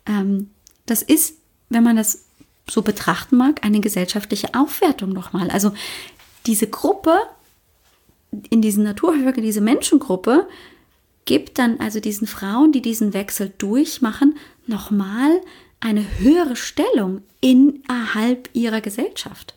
ähm, 0.05 0.51
das 0.85 1.01
ist, 1.01 1.37
wenn 1.69 1.83
man 1.83 1.95
das 1.95 2.25
so 2.71 2.81
betrachten 2.81 3.37
mag, 3.37 3.63
eine 3.63 3.81
gesellschaftliche 3.81 4.53
Aufwertung 4.53 5.09
nochmal. 5.09 5.49
Also 5.49 5.73
diese 6.45 6.67
Gruppe 6.67 7.19
in 8.49 8.61
diesen 8.61 8.83
Naturvölkern, 8.83 9.43
diese 9.43 9.61
Menschengruppe, 9.61 10.47
gibt 11.25 11.59
dann 11.59 11.79
also 11.79 11.99
diesen 11.99 12.27
Frauen, 12.27 12.71
die 12.71 12.81
diesen 12.81 13.13
Wechsel 13.13 13.51
durchmachen, 13.57 14.35
nochmal 14.67 15.41
eine 15.81 16.05
höhere 16.19 16.55
Stellung 16.55 17.21
innerhalb 17.41 18.49
ihrer 18.53 18.81
Gesellschaft. 18.81 19.55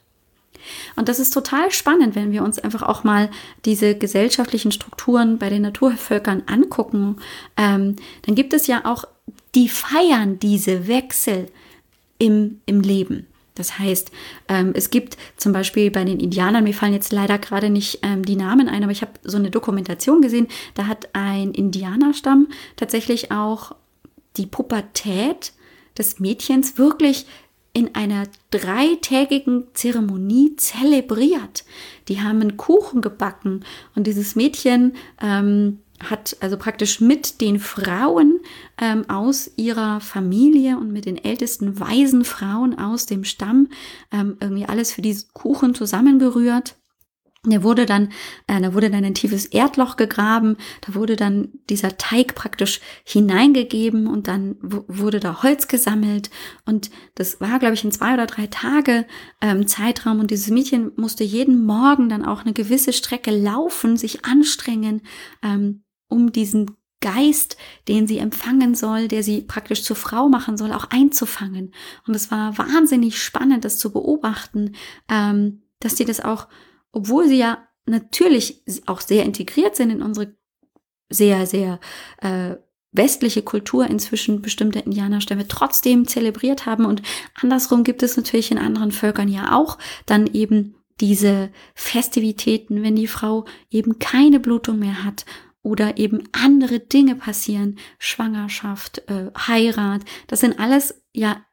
Und 0.97 1.09
das 1.09 1.21
ist 1.21 1.31
total 1.31 1.71
spannend, 1.71 2.15
wenn 2.17 2.33
wir 2.33 2.43
uns 2.43 2.59
einfach 2.59 2.83
auch 2.83 3.05
mal 3.05 3.31
diese 3.65 3.97
gesellschaftlichen 3.97 4.73
Strukturen 4.73 5.39
bei 5.39 5.51
den 5.51 5.63
Naturvölkern 5.63 6.45
angucken. 6.47 7.17
Ähm, 7.57 7.97
dann 8.23 8.35
gibt 8.35 8.55
es 8.55 8.67
ja 8.67 8.85
auch, 8.85 9.05
die 9.55 9.69
feiern 9.69 10.39
diese 10.39 10.89
Wechsel 10.89 11.49
im, 12.19 12.61
im 12.67 12.81
Leben. 12.81 13.27
Das 13.55 13.79
heißt, 13.79 14.11
ähm, 14.49 14.73
es 14.75 14.91
gibt 14.91 15.17
zum 15.37 15.53
Beispiel 15.53 15.91
bei 15.91 16.05
den 16.05 16.19
Indianern, 16.19 16.65
mir 16.65 16.75
fallen 16.75 16.93
jetzt 16.93 17.13
leider 17.13 17.39
gerade 17.39 17.71
nicht 17.71 18.01
ähm, 18.03 18.25
die 18.25 18.37
Namen 18.37 18.69
ein, 18.69 18.83
aber 18.83 18.93
ich 18.93 19.03
habe 19.03 19.13
so 19.23 19.37
eine 19.37 19.51
Dokumentation 19.51 20.21
gesehen, 20.23 20.49
da 20.75 20.89
hat 20.89 21.11
ein 21.13 21.53
Indianerstamm 21.53 22.49
tatsächlich 22.75 23.31
auch 23.31 23.77
die 24.37 24.47
Pubertät 24.47 25.53
des 25.97 26.19
Mädchens 26.19 26.79
wirklich 26.79 27.27
in 27.73 27.95
einer 27.95 28.25
dreitägigen 28.51 29.67
Zeremonie 29.75 30.57
zelebriert. 30.57 31.65
Die 32.09 32.21
haben 32.21 32.41
einen 32.41 32.57
Kuchen 32.57 33.03
gebacken 33.03 33.65
und 33.95 34.07
dieses 34.07 34.37
Mädchen 34.37 34.95
ähm, 35.21 35.81
hat 36.11 36.37
also 36.41 36.57
praktisch 36.57 37.01
mit 37.01 37.41
den 37.41 37.59
Frauen 37.59 38.41
ähm, 38.81 39.09
aus 39.09 39.51
ihrer 39.57 40.01
Familie 40.01 40.77
und 40.77 40.93
mit 40.93 41.07
den 41.07 41.17
ältesten 41.17 41.79
weisen 41.81 42.25
Frauen 42.25 42.79
aus 42.79 43.07
dem 43.07 43.25
Stamm 43.25 43.69
ähm, 44.13 44.37
irgendwie 44.41 44.67
alles 44.67 44.93
für 44.93 45.03
diesen 45.03 45.29
Kuchen 45.33 45.75
zusammengerührt. 45.75 46.77
Der 47.47 47.63
wurde 47.63 47.85
dann, 47.85 48.11
äh, 48.47 48.61
da 48.61 48.73
wurde 48.73 48.91
dann 48.91 49.05
ein 49.05 49.15
tiefes 49.15 49.47
Erdloch 49.47 49.97
gegraben, 49.97 50.57
da 50.81 50.95
wurde 50.95 51.17
dann 51.17 51.49
dieser 51.69 51.99
Teig 51.99 52.35
praktisch 52.35 52.81
hineingegeben 53.05 54.07
und 54.07 54.29
dann 54.29 54.57
wurde 54.63 55.21
da 55.21 55.43
Holz 55.43 55.69
gesammelt. 55.69 56.31
Und 56.65 56.91
das 57.15 57.41
war, 57.41 57.59
glaube 57.59 57.75
ich, 57.75 57.85
in 57.85 57.93
zwei 57.93 58.15
oder 58.15 58.27
drei 58.27 58.47
Tage 58.47 59.07
ähm, 59.43 59.67
Zeitraum. 59.67 60.21
Und 60.21 60.31
dieses 60.31 60.49
Mädchen 60.49 60.93
musste 60.97 61.23
jeden 61.23 61.67
Morgen 61.67 62.09
dann 62.09 62.25
auch 62.25 62.43
eine 62.45 62.55
gewisse 62.55 62.95
Strecke 62.95 63.31
laufen, 63.31 63.99
sich 63.99 64.25
anstrengen, 64.25 65.03
ähm, 65.43 65.84
um 66.15 66.33
diesen 66.33 66.77
Geist, 67.01 67.59
den 67.87 68.07
sie 68.07 68.17
empfangen 68.17 68.75
soll, 68.75 69.09
der 69.09 69.23
sie 69.23 69.43
praktisch 69.43 69.83
zur 69.83 69.97
Frau 69.97 70.31
machen 70.31 70.57
soll, 70.57 70.73
auch 70.73 70.87
einzufangen. 70.89 71.75
Und 72.07 72.15
es 72.15 72.31
war 72.31 72.57
wahnsinnig 72.57 73.23
spannend, 73.23 73.67
das 73.67 73.77
zu 73.77 73.93
beobachten, 73.93 74.75
ähm, 75.11 75.63
dass 75.81 75.97
sie 75.97 76.07
das 76.07 76.21
auch, 76.21 76.49
obwohl 76.93 77.29
sie 77.29 77.37
ja 77.37 77.59
natürlich 77.85 78.63
auch 78.87 79.03
sehr 79.03 79.25
integriert 79.25 79.77
sind 79.77 79.91
in 79.91 80.01
unsere 80.01 80.35
sehr, 81.11 81.47
sehr 81.47 81.79
äh, 82.23 82.55
westliche 82.93 83.43
Kultur 83.43 83.87
inzwischen 83.87 84.41
bestimmte 84.41 84.79
Indianerstämme 84.79 85.47
trotzdem 85.47 86.09
zelebriert 86.09 86.65
haben. 86.65 86.87
Und 86.87 87.03
andersrum 87.35 87.85
gibt 87.85 88.03
es 88.03 88.17
natürlich 88.17 88.51
in 88.51 88.59
anderen 88.59 88.93
Völkern 88.93 89.29
ja 89.29 89.55
auch 89.55 89.77
dann 90.07 90.27
eben 90.29 90.77
diese 91.03 91.51
Festivitäten, 91.75 92.83
wenn 92.83 92.97
die 92.97 93.09
Frau 93.09 93.45
eben 93.69 93.99
keine 93.99 94.41
Blutung 94.41 94.79
mehr 94.79 95.05
hat 95.05 95.27
oder 95.65 95.97
eben 95.97 96.29
andere 96.31 96.79
Dinge 96.79 97.17
passieren, 97.17 97.79
Schwangerschaft, 97.99 99.03
äh, 99.09 99.33
Heirat, 99.37 100.03
das 100.29 100.41
sind 100.41 100.61
alles 100.61 101.03
ja 101.13 101.45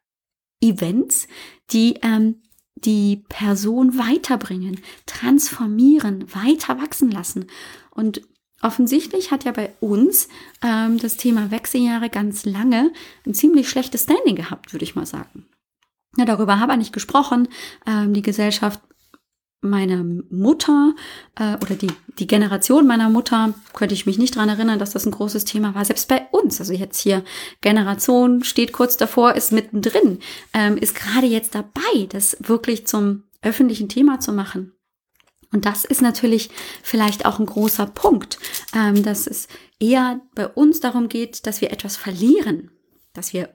Events, 0.62 1.28
die 1.72 1.96
ähm, 2.04 2.44
die 2.76 3.24
Person 3.30 3.98
weiterbringen, 3.98 4.80
transformieren, 5.06 6.34
weiter 6.34 6.82
wachsen 6.82 7.12
lassen. 7.12 7.46
Und 7.92 8.22
offensichtlich 8.62 9.32
hat 9.32 9.44
ja 9.44 9.52
bei 9.52 9.74
uns 9.80 10.28
ähm, 10.64 10.98
das 10.98 11.18
Thema 11.18 11.52
Wechseljahre 11.52 12.10
ganz 12.10 12.46
lange 12.46 12.92
ein 13.26 13.34
ziemlich 13.34 13.70
schlechtes 13.70 14.04
Standing 14.04 14.36
gehabt, 14.36 14.74
würde 14.74 14.84
ich 14.84 14.96
mal 14.96 15.06
sagen. 15.06 15.46
Ja, 16.18 16.26
darüber 16.26 16.60
habe 16.60 16.74
ich 16.74 16.80
nicht 16.80 16.94
gesprochen. 16.94 17.48
Ähm, 17.86 18.14
die 18.14 18.22
Gesellschaft 18.22 18.82
meiner 19.62 20.04
Mutter 20.04 20.94
äh, 21.36 21.56
oder 21.58 21.76
die, 21.76 21.92
die 22.20 22.28
Generation 22.28 22.88
meiner 22.88 23.10
Mutter, 23.10 23.54
könnte 23.74 23.94
ich 23.94 24.08
mich 24.08 24.18
nicht 24.18 24.36
dran 24.36 24.50
erinnern, 24.50 24.80
dass 24.80 24.92
das 24.92 25.06
ein 25.06 25.12
großes 25.12 25.46
Thema 25.46 25.76
war. 25.76 25.86
Selbst 25.86 26.08
bei 26.08 26.28
uns, 26.32 26.60
also 26.60 26.74
jetzt 26.74 27.00
hier 27.00 27.24
Generation 27.62 28.44
steht 28.44 28.74
kurz 28.74 28.98
davor, 28.98 29.36
ist 29.36 29.52
mittendrin, 29.52 30.20
ähm, 30.54 30.78
ist 30.78 30.96
gerade 30.96 31.28
jetzt 31.28 31.54
dabei, 31.54 32.08
das 32.10 32.38
wirklich 32.40 32.88
zum 32.88 33.24
öffentlichen 33.44 33.88
Thema 33.88 34.20
zu 34.20 34.34
machen. 34.34 34.74
Und 35.54 35.66
das 35.66 35.86
ist 35.86 36.02
natürlich 36.02 36.50
vielleicht 36.82 37.26
auch 37.26 37.40
ein 37.40 37.46
großer 37.46 37.86
Punkt, 37.86 38.40
ähm, 38.74 39.04
dass 39.04 39.28
es 39.28 39.48
eher 39.80 40.22
bei 40.34 40.48
uns 40.48 40.80
darum 40.80 41.08
geht, 41.08 41.46
dass 41.46 41.62
wir 41.62 41.72
etwas 41.72 41.98
verlieren, 41.98 42.72
dass 43.14 43.34
wir 43.34 43.50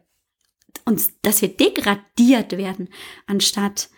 uns, 0.85 1.15
dass 1.23 1.43
wir 1.43 1.49
degradiert 1.49 2.53
werden, 2.53 2.91
anstatt 3.27 3.89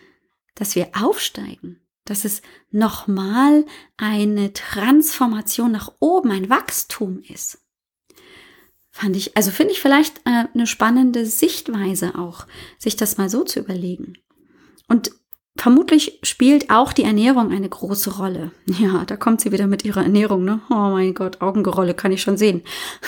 dass 0.55 0.75
wir 0.75 0.89
aufsteigen 0.93 1.81
dass 2.09 2.25
es 2.25 2.41
nochmal 2.71 3.65
eine 3.97 4.51
Transformation 4.53 5.71
nach 5.71 5.91
oben, 5.99 6.31
ein 6.31 6.49
Wachstum 6.49 7.21
ist. 7.21 7.59
Fand 8.91 9.15
ich, 9.15 9.37
also 9.37 9.51
finde 9.51 9.73
ich 9.73 9.79
vielleicht 9.79 10.17
äh, 10.25 10.45
eine 10.53 10.67
spannende 10.67 11.25
Sichtweise 11.25 12.15
auch, 12.15 12.47
sich 12.79 12.95
das 12.95 13.17
mal 13.17 13.29
so 13.29 13.43
zu 13.43 13.59
überlegen. 13.59 14.17
Und 14.87 15.11
vermutlich 15.55 16.19
spielt 16.23 16.71
auch 16.71 16.93
die 16.93 17.03
Ernährung 17.03 17.51
eine 17.51 17.69
große 17.69 18.17
Rolle. 18.17 18.51
Ja, 18.79 19.05
da 19.05 19.15
kommt 19.15 19.41
sie 19.41 19.51
wieder 19.51 19.67
mit 19.67 19.85
ihrer 19.85 20.03
Ernährung, 20.03 20.43
ne? 20.43 20.61
Oh 20.69 20.89
mein 20.89 21.13
Gott, 21.13 21.41
Augengerolle 21.41 21.93
kann 21.93 22.11
ich 22.11 22.21
schon 22.21 22.37
sehen. 22.37 22.63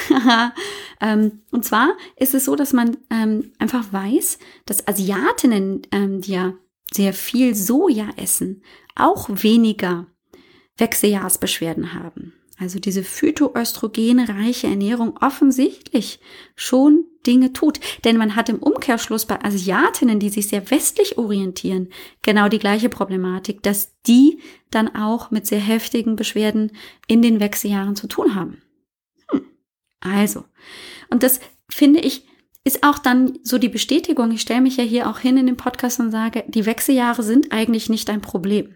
ähm, 1.02 1.42
und 1.52 1.66
zwar 1.66 1.98
ist 2.18 2.36
es 2.36 2.46
so, 2.46 2.56
dass 2.56 2.72
man 2.72 2.98
ähm, 3.10 3.52
einfach 3.58 3.92
weiß, 3.92 4.38
dass 4.66 4.88
Asiatinnen, 4.88 5.82
ähm, 5.92 6.22
die 6.22 6.34
ja 6.34 6.54
sehr 6.94 7.14
viel 7.14 7.56
Soja 7.56 8.10
essen, 8.18 8.64
auch 8.96 9.30
weniger 9.30 10.08
Wechseljahrsbeschwerden 10.78 11.94
haben. 11.94 12.34
Also 12.58 12.80
diese 12.80 13.04
phytoöstrogenreiche 13.04 14.68
Ernährung 14.68 15.18
offensichtlich 15.20 16.20
schon 16.56 17.06
Dinge 17.26 17.54
tut. 17.54 17.80
Denn 18.04 18.18
man 18.18 18.36
hat 18.36 18.50
im 18.50 18.60
Umkehrschluss 18.60 19.26
bei 19.26 19.44
Asiatinnen, 19.44 20.20
die 20.20 20.30
sich 20.30 20.48
sehr 20.48 20.70
westlich 20.70 21.18
orientieren, 21.18 21.90
genau 22.22 22.50
die 22.50 22.60
gleiche 22.60 22.90
Problematik, 22.90 23.64
dass 23.64 24.00
die 24.04 24.40
dann 24.70 24.96
auch 24.96 25.32
mit 25.32 25.48
sehr 25.48 25.60
heftigen 25.60 26.16
Beschwerden 26.16 26.72
in 27.08 27.24
den 27.24 27.40
Wechseljahren 27.40 27.96
zu 27.96 28.08
tun 28.08 28.36
haben. 28.36 28.62
Hm. 29.30 29.46
Also, 30.00 30.46
und 31.10 31.24
das 31.24 31.40
finde 31.68 32.00
ich 32.00 32.28
ist 32.64 32.84
auch 32.84 33.00
dann 33.00 33.40
so 33.42 33.58
die 33.58 33.70
Bestätigung, 33.70 34.30
ich 34.32 34.42
stelle 34.42 34.62
mich 34.62 34.78
ja 34.78 34.84
hier 34.84 35.10
auch 35.10 35.18
hin 35.18 35.36
in 35.36 35.48
den 35.48 35.58
Podcast 35.58 36.00
und 36.00 36.12
sage, 36.12 36.44
die 36.48 36.68
Wechseljahre 36.68 37.24
sind 37.24 37.52
eigentlich 37.52 37.90
nicht 37.90 38.08
ein 38.12 38.22
Problem. 38.22 38.76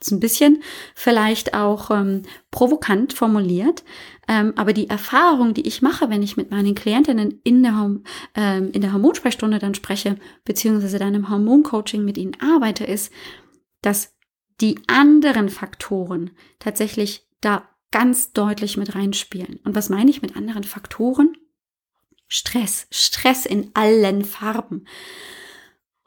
Ist 0.00 0.10
ein 0.10 0.20
bisschen 0.20 0.62
vielleicht 0.94 1.54
auch 1.54 1.90
ähm, 1.90 2.22
provokant 2.50 3.12
formuliert, 3.14 3.84
ähm, 4.28 4.52
aber 4.56 4.72
die 4.72 4.88
Erfahrung, 4.88 5.54
die 5.54 5.66
ich 5.66 5.82
mache, 5.82 6.10
wenn 6.10 6.22
ich 6.22 6.36
mit 6.36 6.50
meinen 6.50 6.74
Klientinnen 6.74 7.40
in 7.44 7.62
der, 7.62 7.96
ähm, 8.34 8.70
in 8.72 8.80
der 8.80 8.92
Hormonsprechstunde 8.92 9.58
dann 9.58 9.74
spreche, 9.74 10.16
beziehungsweise 10.44 10.98
dann 10.98 11.14
im 11.14 11.30
Hormoncoaching 11.30 12.04
mit 12.04 12.18
ihnen 12.18 12.36
arbeite, 12.40 12.84
ist, 12.84 13.12
dass 13.82 14.14
die 14.60 14.78
anderen 14.86 15.48
Faktoren 15.48 16.30
tatsächlich 16.58 17.26
da 17.40 17.68
ganz 17.90 18.32
deutlich 18.32 18.76
mit 18.76 18.94
reinspielen. 18.94 19.60
Und 19.64 19.74
was 19.74 19.88
meine 19.88 20.10
ich 20.10 20.22
mit 20.22 20.36
anderen 20.36 20.64
Faktoren? 20.64 21.36
Stress, 22.28 22.86
Stress 22.90 23.46
in 23.46 23.70
allen 23.74 24.24
Farben. 24.24 24.86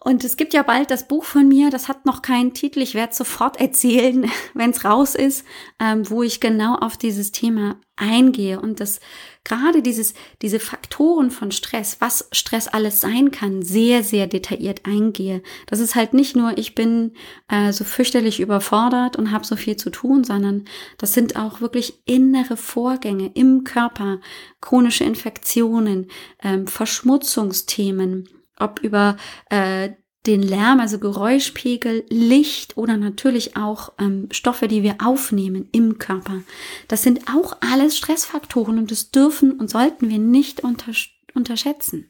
Und 0.07 0.23
es 0.23 0.37
gibt 0.37 0.53
ja 0.53 0.63
bald 0.63 0.89
das 0.89 1.05
Buch 1.05 1.25
von 1.25 1.49
mir, 1.49 1.69
das 1.69 1.89
hat 1.89 2.05
noch 2.05 2.21
keinen 2.21 2.53
Titel, 2.53 2.81
ich 2.81 2.95
werde 2.95 3.13
sofort 3.13 3.59
erzählen, 3.59 4.31
wenn 4.53 4.69
es 4.69 4.85
raus 4.85 5.15
ist, 5.15 5.43
ähm, 5.81 6.09
wo 6.09 6.23
ich 6.23 6.39
genau 6.39 6.75
auf 6.75 6.95
dieses 6.95 7.33
Thema 7.33 7.75
eingehe. 7.97 8.61
Und 8.61 8.79
das 8.79 9.01
gerade 9.43 9.81
dieses, 9.81 10.13
diese 10.41 10.61
Faktoren 10.61 11.29
von 11.29 11.51
Stress, 11.51 11.97
was 11.99 12.29
Stress 12.31 12.69
alles 12.69 13.01
sein 13.01 13.31
kann, 13.31 13.63
sehr, 13.63 14.01
sehr 14.01 14.27
detailliert 14.27 14.85
eingehe. 14.85 15.43
Das 15.65 15.81
ist 15.81 15.95
halt 15.95 16.13
nicht 16.13 16.37
nur, 16.37 16.57
ich 16.57 16.73
bin 16.73 17.11
äh, 17.49 17.73
so 17.73 17.83
fürchterlich 17.83 18.39
überfordert 18.39 19.17
und 19.17 19.33
habe 19.33 19.45
so 19.45 19.57
viel 19.57 19.75
zu 19.75 19.89
tun, 19.89 20.23
sondern 20.23 20.63
das 20.97 21.13
sind 21.13 21.35
auch 21.35 21.59
wirklich 21.59 21.99
innere 22.05 22.55
Vorgänge 22.55 23.29
im 23.33 23.65
Körper, 23.65 24.21
chronische 24.61 25.03
Infektionen, 25.03 26.07
ähm, 26.41 26.65
Verschmutzungsthemen, 26.65 28.29
ob 28.59 28.79
über 28.81 29.17
äh, 29.49 29.91
den 30.27 30.41
Lärm, 30.41 30.79
also 30.79 30.99
Geräuschpegel, 30.99 32.05
Licht 32.09 32.75
oder 32.75 32.97
natürlich 32.97 33.55
auch 33.55 33.93
ähm, 33.97 34.27
Stoffe, 34.31 34.67
die 34.67 34.83
wir 34.83 34.97
aufnehmen 35.03 35.69
im 35.71 35.97
Körper. 35.97 36.43
Das 36.87 37.01
sind 37.01 37.29
auch 37.33 37.57
alles 37.61 37.97
Stressfaktoren 37.97 38.77
und 38.77 38.91
das 38.91 39.09
dürfen 39.09 39.53
und 39.53 39.69
sollten 39.69 40.09
wir 40.09 40.19
nicht 40.19 40.63
untersch 40.63 41.13
unterschätzen. 41.33 42.09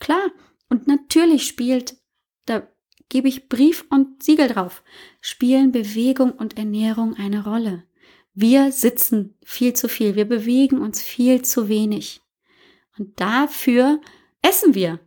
Klar, 0.00 0.30
und 0.68 0.86
natürlich 0.86 1.46
spielt, 1.46 1.96
da 2.46 2.66
gebe 3.08 3.28
ich 3.28 3.48
Brief 3.48 3.84
und 3.90 4.22
Siegel 4.22 4.48
drauf, 4.48 4.82
spielen 5.20 5.70
Bewegung 5.70 6.32
und 6.32 6.56
Ernährung 6.56 7.14
eine 7.14 7.44
Rolle. 7.44 7.84
Wir 8.32 8.72
sitzen 8.72 9.36
viel 9.44 9.74
zu 9.74 9.88
viel, 9.88 10.16
wir 10.16 10.24
bewegen 10.24 10.78
uns 10.78 11.00
viel 11.02 11.42
zu 11.42 11.68
wenig. 11.68 12.22
Und 12.98 13.20
dafür 13.20 14.00
essen 14.42 14.74
wir 14.74 14.98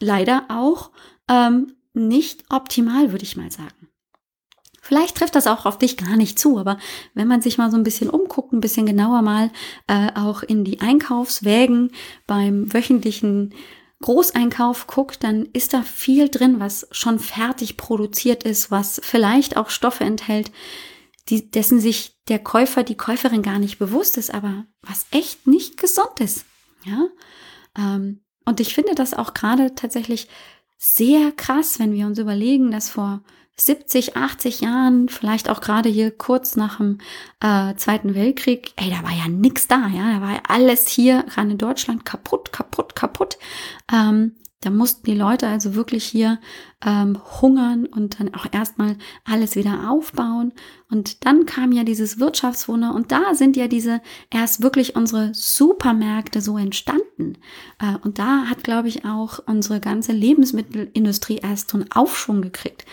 leider 0.00 0.46
auch 0.48 0.90
ähm, 1.28 1.76
nicht 1.92 2.44
optimal, 2.50 3.12
würde 3.12 3.24
ich 3.24 3.36
mal 3.36 3.50
sagen. 3.50 3.88
Vielleicht 4.80 5.16
trifft 5.16 5.34
das 5.34 5.46
auch 5.46 5.64
auf 5.64 5.78
dich 5.78 5.96
gar 5.96 6.16
nicht 6.16 6.38
zu, 6.38 6.58
aber 6.58 6.78
wenn 7.14 7.26
man 7.26 7.40
sich 7.40 7.56
mal 7.56 7.70
so 7.70 7.76
ein 7.78 7.84
bisschen 7.84 8.10
umguckt, 8.10 8.52
ein 8.52 8.60
bisschen 8.60 8.84
genauer 8.84 9.22
mal 9.22 9.50
äh, 9.86 10.10
auch 10.14 10.42
in 10.42 10.62
die 10.62 10.82
Einkaufswägen 10.82 11.92
beim 12.26 12.70
wöchentlichen 12.72 13.54
Großeinkauf 14.02 14.86
guckt, 14.86 15.24
dann 15.24 15.46
ist 15.54 15.72
da 15.72 15.80
viel 15.80 16.28
drin, 16.28 16.60
was 16.60 16.86
schon 16.90 17.18
fertig 17.18 17.78
produziert 17.78 18.42
ist, 18.42 18.70
was 18.70 19.00
vielleicht 19.02 19.56
auch 19.56 19.70
Stoffe 19.70 20.04
enthält, 20.04 20.52
die, 21.30 21.50
dessen 21.50 21.80
sich 21.80 22.18
der 22.28 22.38
Käufer, 22.38 22.82
die 22.82 22.96
Käuferin 22.96 23.40
gar 23.40 23.58
nicht 23.58 23.78
bewusst 23.78 24.18
ist, 24.18 24.34
aber 24.34 24.66
was 24.82 25.06
echt 25.12 25.46
nicht 25.46 25.78
gesund 25.78 26.20
ist. 26.20 26.44
Ja, 26.84 27.08
ähm, 27.78 28.23
und 28.44 28.60
ich 28.60 28.74
finde 28.74 28.94
das 28.94 29.14
auch 29.14 29.34
gerade 29.34 29.74
tatsächlich 29.74 30.28
sehr 30.78 31.32
krass, 31.32 31.78
wenn 31.78 31.92
wir 31.92 32.06
uns 32.06 32.18
überlegen, 32.18 32.70
dass 32.70 32.90
vor 32.90 33.22
70, 33.56 34.16
80 34.16 34.60
Jahren, 34.60 35.08
vielleicht 35.08 35.48
auch 35.48 35.60
gerade 35.60 35.88
hier 35.88 36.10
kurz 36.10 36.56
nach 36.56 36.78
dem 36.78 36.98
äh, 37.40 37.74
Zweiten 37.76 38.14
Weltkrieg, 38.14 38.72
ey, 38.76 38.90
da 38.90 39.02
war 39.02 39.12
ja 39.16 39.28
nix 39.28 39.68
da, 39.68 39.86
ja, 39.86 40.12
da 40.14 40.20
war 40.20 40.32
ja 40.32 40.42
alles 40.48 40.88
hier, 40.88 41.22
gerade 41.22 41.52
in 41.52 41.58
Deutschland, 41.58 42.04
kaputt, 42.04 42.52
kaputt, 42.52 42.96
kaputt. 42.96 43.38
Ähm, 43.92 44.34
da 44.64 44.70
mussten 44.70 45.04
die 45.04 45.14
Leute 45.14 45.46
also 45.46 45.74
wirklich 45.74 46.04
hier 46.04 46.40
ähm, 46.84 47.18
hungern 47.40 47.86
und 47.86 48.18
dann 48.18 48.34
auch 48.34 48.46
erstmal 48.50 48.96
alles 49.24 49.56
wieder 49.56 49.90
aufbauen. 49.90 50.52
Und 50.90 51.26
dann 51.26 51.44
kam 51.44 51.72
ja 51.72 51.84
dieses 51.84 52.18
Wirtschaftswunder 52.18 52.94
und 52.94 53.12
da 53.12 53.34
sind 53.34 53.56
ja 53.56 53.68
diese 53.68 54.00
erst 54.30 54.62
wirklich 54.62 54.96
unsere 54.96 55.34
Supermärkte 55.34 56.40
so 56.40 56.56
entstanden. 56.56 57.38
Äh, 57.78 57.96
und 58.02 58.18
da 58.18 58.46
hat, 58.46 58.64
glaube 58.64 58.88
ich, 58.88 59.04
auch 59.04 59.38
unsere 59.46 59.80
ganze 59.80 60.12
Lebensmittelindustrie 60.12 61.36
erst 61.42 61.70
so 61.70 61.78
einen 61.78 61.92
Aufschwung 61.92 62.42
gekriegt. 62.42 62.86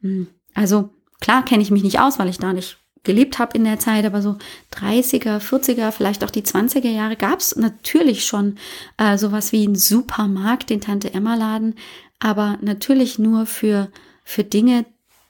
Hm, 0.00 0.28
also 0.54 0.90
klar 1.20 1.44
kenne 1.44 1.62
ich 1.62 1.70
mich 1.70 1.82
nicht 1.82 2.00
aus, 2.00 2.18
weil 2.18 2.28
ich 2.28 2.38
da 2.38 2.52
nicht 2.52 2.79
gelebt 3.02 3.38
habe 3.38 3.56
in 3.56 3.64
der 3.64 3.78
Zeit, 3.78 4.04
aber 4.04 4.22
so 4.22 4.36
30er, 4.74 5.38
40er, 5.38 5.90
vielleicht 5.90 6.24
auch 6.24 6.30
die 6.30 6.42
20er 6.42 6.90
Jahre 6.90 7.16
gab 7.16 7.40
es 7.40 7.56
natürlich 7.56 8.24
schon 8.24 8.56
äh, 8.98 9.16
sowas 9.16 9.52
wie 9.52 9.64
einen 9.64 9.74
Supermarkt, 9.74 10.70
den 10.70 10.80
Tante 10.80 11.14
Emma 11.14 11.34
Laden, 11.34 11.74
aber 12.18 12.58
natürlich 12.60 13.18
nur 13.18 13.46
für, 13.46 13.88
für 14.24 14.44
Dinge 14.44 14.84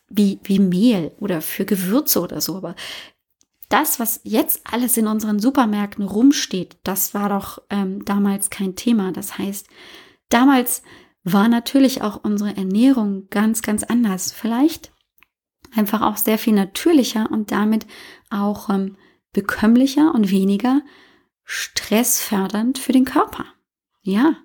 wie, 0.08 0.40
wie 0.42 0.58
Mehl 0.58 1.12
oder 1.20 1.40
für 1.40 1.64
Gewürze 1.64 2.20
oder 2.20 2.40
so. 2.40 2.56
Aber 2.56 2.74
das, 3.68 4.00
was 4.00 4.20
jetzt 4.24 4.62
alles 4.64 4.96
in 4.96 5.06
unseren 5.06 5.38
Supermärkten 5.38 6.04
rumsteht, 6.04 6.76
das 6.82 7.14
war 7.14 7.28
doch 7.28 7.62
ähm, 7.70 8.04
damals 8.04 8.50
kein 8.50 8.74
Thema. 8.74 9.12
Das 9.12 9.38
heißt, 9.38 9.68
damals 10.28 10.82
war 11.22 11.48
natürlich 11.48 12.02
auch 12.02 12.24
unsere 12.24 12.56
Ernährung 12.56 13.28
ganz, 13.30 13.62
ganz 13.62 13.84
anders. 13.84 14.32
Vielleicht 14.32 14.90
einfach 15.74 16.02
auch 16.02 16.16
sehr 16.16 16.38
viel 16.38 16.54
natürlicher 16.54 17.28
und 17.30 17.52
damit 17.52 17.86
auch 18.30 18.70
ähm, 18.70 18.96
bekömmlicher 19.32 20.14
und 20.14 20.30
weniger 20.30 20.82
stressfördernd 21.44 22.78
für 22.78 22.92
den 22.92 23.04
Körper. 23.04 23.44
Ja, 24.02 24.36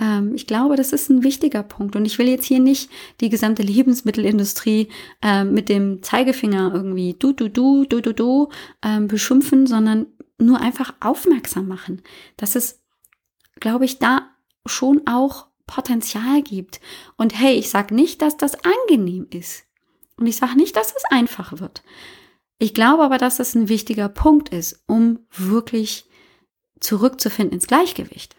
ähm, 0.00 0.34
ich 0.34 0.46
glaube, 0.46 0.76
das 0.76 0.92
ist 0.92 1.10
ein 1.10 1.22
wichtiger 1.22 1.62
Punkt. 1.62 1.96
Und 1.96 2.04
ich 2.04 2.18
will 2.18 2.28
jetzt 2.28 2.44
hier 2.44 2.60
nicht 2.60 2.90
die 3.20 3.28
gesamte 3.28 3.62
Lebensmittelindustrie 3.62 4.88
äh, 5.22 5.44
mit 5.44 5.68
dem 5.68 6.02
Zeigefinger 6.02 6.72
irgendwie 6.72 7.14
du, 7.18 7.32
du, 7.32 7.48
du, 7.48 7.84
du, 7.84 8.00
du, 8.00 8.14
du 8.14 8.48
äh, 8.82 9.00
beschimpfen, 9.00 9.66
sondern 9.66 10.06
nur 10.38 10.60
einfach 10.60 10.94
aufmerksam 11.00 11.66
machen, 11.66 12.02
dass 12.36 12.54
es, 12.54 12.80
glaube 13.58 13.84
ich, 13.84 13.98
da 13.98 14.30
schon 14.66 15.02
auch 15.06 15.48
Potenzial 15.66 16.42
gibt. 16.42 16.80
Und 17.16 17.38
hey, 17.38 17.54
ich 17.54 17.68
sage 17.70 17.94
nicht, 17.94 18.22
dass 18.22 18.36
das 18.36 18.56
angenehm 18.64 19.26
ist. 19.30 19.64
Und 20.18 20.26
ich 20.26 20.36
sage 20.36 20.56
nicht, 20.56 20.76
dass 20.76 20.94
es 20.94 21.04
einfach 21.10 21.60
wird. 21.60 21.82
Ich 22.58 22.74
glaube 22.74 23.04
aber, 23.04 23.18
dass 23.18 23.38
es 23.38 23.54
ein 23.54 23.68
wichtiger 23.68 24.08
Punkt 24.08 24.48
ist, 24.50 24.82
um 24.86 25.20
wirklich 25.30 26.06
zurückzufinden 26.80 27.54
ins 27.54 27.66
Gleichgewicht. 27.66 28.36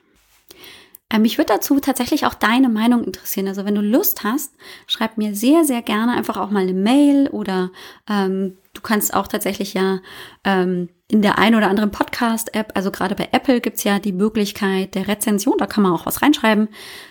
Ähm, 1.11 1.23
mich 1.23 1.37
würde 1.37 1.53
dazu 1.53 1.79
tatsächlich 1.79 2.25
auch 2.25 2.33
deine 2.33 2.69
Meinung 2.69 3.03
interessieren. 3.03 3.47
Also 3.47 3.65
wenn 3.65 3.75
du 3.75 3.81
Lust 3.81 4.23
hast, 4.23 4.53
schreib 4.87 5.17
mir 5.17 5.35
sehr, 5.35 5.63
sehr 5.63 5.81
gerne 5.81 6.13
einfach 6.13 6.37
auch 6.37 6.51
mal 6.51 6.63
eine 6.63 6.73
Mail 6.73 7.29
oder 7.29 7.71
ähm, 8.07 8.57
du 8.73 8.81
kannst 8.81 9.13
auch 9.13 9.27
tatsächlich 9.27 9.73
ja 9.73 9.99
ähm, 10.43 10.89
in 11.11 11.23
der 11.23 11.39
ein 11.39 11.55
oder 11.55 11.69
anderen 11.69 11.89
Podcast-App, 11.89 12.73
also 12.75 12.91
gerade 12.91 13.15
bei 13.15 13.29
Apple 13.31 13.61
gibt's 13.61 13.83
ja 13.83 13.97
die 13.97 14.11
Möglichkeit 14.11 14.93
der 14.93 15.07
Rezension, 15.07 15.57
da 15.57 15.65
kann 15.65 15.81
man 15.81 15.91
auch 15.91 16.05
was 16.05 16.21
reinschreiben. 16.21 16.69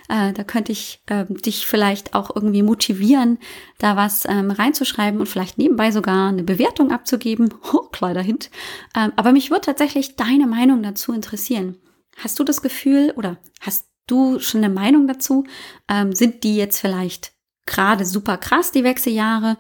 Äh, 0.09 0.33
da 0.33 0.45
könnte 0.45 0.71
ich 0.71 1.03
äh, 1.07 1.25
dich 1.29 1.67
vielleicht 1.67 2.15
auch 2.15 2.31
irgendwie 2.35 2.63
motivieren, 2.63 3.39
da 3.79 3.97
was 3.97 4.25
ähm, 4.25 4.53
reinzuschreiben 4.53 5.19
und 5.19 5.27
vielleicht 5.27 5.59
nebenbei 5.59 5.91
sogar 5.91 6.29
eine 6.29 6.45
Bewertung 6.45 6.93
abzugeben. 6.93 7.53
Oh, 7.73 7.89
kleiner 7.91 8.23
Hint. 8.23 8.51
Ähm, 8.97 9.13
aber 9.17 9.33
mich 9.33 9.51
würde 9.51 9.63
tatsächlich 9.63 10.17
deine 10.17 10.47
Meinung 10.47 10.83
dazu 10.83 11.13
interessieren. 11.13 11.77
Hast 12.17 12.39
du 12.39 12.45
das 12.45 12.63
Gefühl 12.63 13.13
oder 13.17 13.39
hast 13.61 13.89
du 14.07 14.39
schon 14.39 14.65
eine 14.65 14.73
Meinung 14.73 15.07
dazu? 15.07 15.45
Ähm, 15.89 16.15
sind 16.15 16.45
die 16.45 16.57
jetzt 16.57 16.81
vielleicht 16.81 17.33
gerade 17.67 18.07
super 18.07 18.39
krass, 18.39 18.71
die 18.71 18.85
Wechseljahre? 18.85 19.59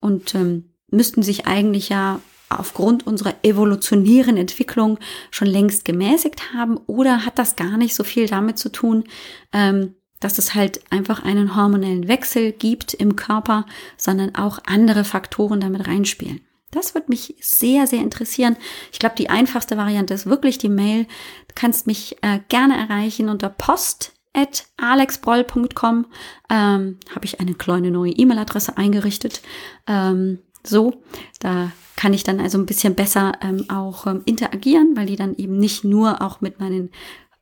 Und 0.00 0.34
ähm, 0.34 0.74
müssten 0.90 1.22
sich 1.22 1.46
eigentlich 1.46 1.88
ja 1.88 2.20
aufgrund 2.48 3.06
unserer 3.06 3.34
evolutionären 3.42 4.36
Entwicklung 4.36 4.98
schon 5.30 5.48
längst 5.48 5.84
gemäßigt 5.84 6.54
haben? 6.54 6.76
Oder 6.86 7.24
hat 7.24 7.38
das 7.38 7.56
gar 7.56 7.76
nicht 7.76 7.94
so 7.94 8.04
viel 8.04 8.26
damit 8.26 8.58
zu 8.58 8.70
tun, 8.70 9.04
ähm, 9.52 9.94
dass 10.20 10.38
es 10.38 10.54
halt 10.54 10.80
einfach 10.90 11.24
einen 11.24 11.56
hormonellen 11.56 12.08
Wechsel 12.08 12.52
gibt 12.52 12.94
im 12.94 13.16
Körper, 13.16 13.66
sondern 13.96 14.34
auch 14.34 14.58
andere 14.66 15.04
Faktoren 15.04 15.60
damit 15.60 15.86
reinspielen? 15.86 16.40
Das 16.70 16.94
wird 16.94 17.08
mich 17.08 17.34
sehr, 17.40 17.86
sehr 17.86 18.00
interessieren. 18.00 18.56
Ich 18.92 18.98
glaube, 18.98 19.14
die 19.16 19.30
einfachste 19.30 19.76
Variante 19.76 20.12
ist 20.12 20.26
wirklich 20.26 20.58
die 20.58 20.68
Mail. 20.68 21.04
Du 21.04 21.54
kannst 21.54 21.86
mich 21.86 22.16
äh, 22.22 22.40
gerne 22.48 22.76
erreichen 22.76 23.30
unter 23.30 23.48
post 23.48 24.12
at 24.34 24.66
alexbroll.com. 24.76 26.06
Ähm, 26.50 26.98
Habe 27.14 27.24
ich 27.24 27.40
eine 27.40 27.54
kleine 27.54 27.90
neue 27.90 28.12
E-Mail-Adresse 28.12 28.76
eingerichtet. 28.76 29.40
Ähm, 29.86 30.40
so, 30.64 31.02
da 31.40 31.72
kann 31.96 32.14
ich 32.14 32.22
dann 32.24 32.40
also 32.40 32.58
ein 32.58 32.66
bisschen 32.66 32.94
besser 32.94 33.32
ähm, 33.42 33.64
auch 33.68 34.06
ähm, 34.06 34.22
interagieren, 34.24 34.96
weil 34.96 35.06
die 35.06 35.16
dann 35.16 35.34
eben 35.36 35.58
nicht 35.58 35.84
nur 35.84 36.22
auch 36.22 36.40
mit 36.40 36.60
meinen 36.60 36.90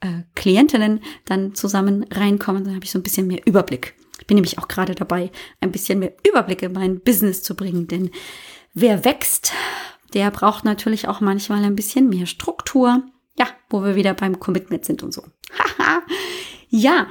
äh, 0.00 0.22
Klientinnen 0.34 1.00
dann 1.24 1.54
zusammen 1.54 2.04
reinkommen, 2.10 2.64
dann 2.64 2.74
habe 2.74 2.84
ich 2.84 2.90
so 2.90 2.98
ein 2.98 3.02
bisschen 3.02 3.26
mehr 3.26 3.46
Überblick. 3.46 3.94
Ich 4.18 4.26
bin 4.26 4.36
nämlich 4.36 4.58
auch 4.58 4.68
gerade 4.68 4.94
dabei, 4.94 5.30
ein 5.60 5.72
bisschen 5.72 5.98
mehr 5.98 6.14
Überblick 6.26 6.62
in 6.62 6.72
mein 6.72 7.00
Business 7.00 7.42
zu 7.42 7.54
bringen, 7.54 7.86
denn 7.86 8.10
Wer 8.78 9.06
wächst, 9.06 9.54
der 10.12 10.30
braucht 10.30 10.66
natürlich 10.66 11.08
auch 11.08 11.22
manchmal 11.22 11.64
ein 11.64 11.76
bisschen 11.76 12.10
mehr 12.10 12.26
Struktur. 12.26 13.02
Ja, 13.38 13.46
wo 13.70 13.82
wir 13.82 13.96
wieder 13.96 14.12
beim 14.12 14.38
Commitment 14.38 14.84
sind 14.84 15.02
und 15.02 15.14
so. 15.14 15.22
Haha. 15.58 16.02
ja. 16.68 17.06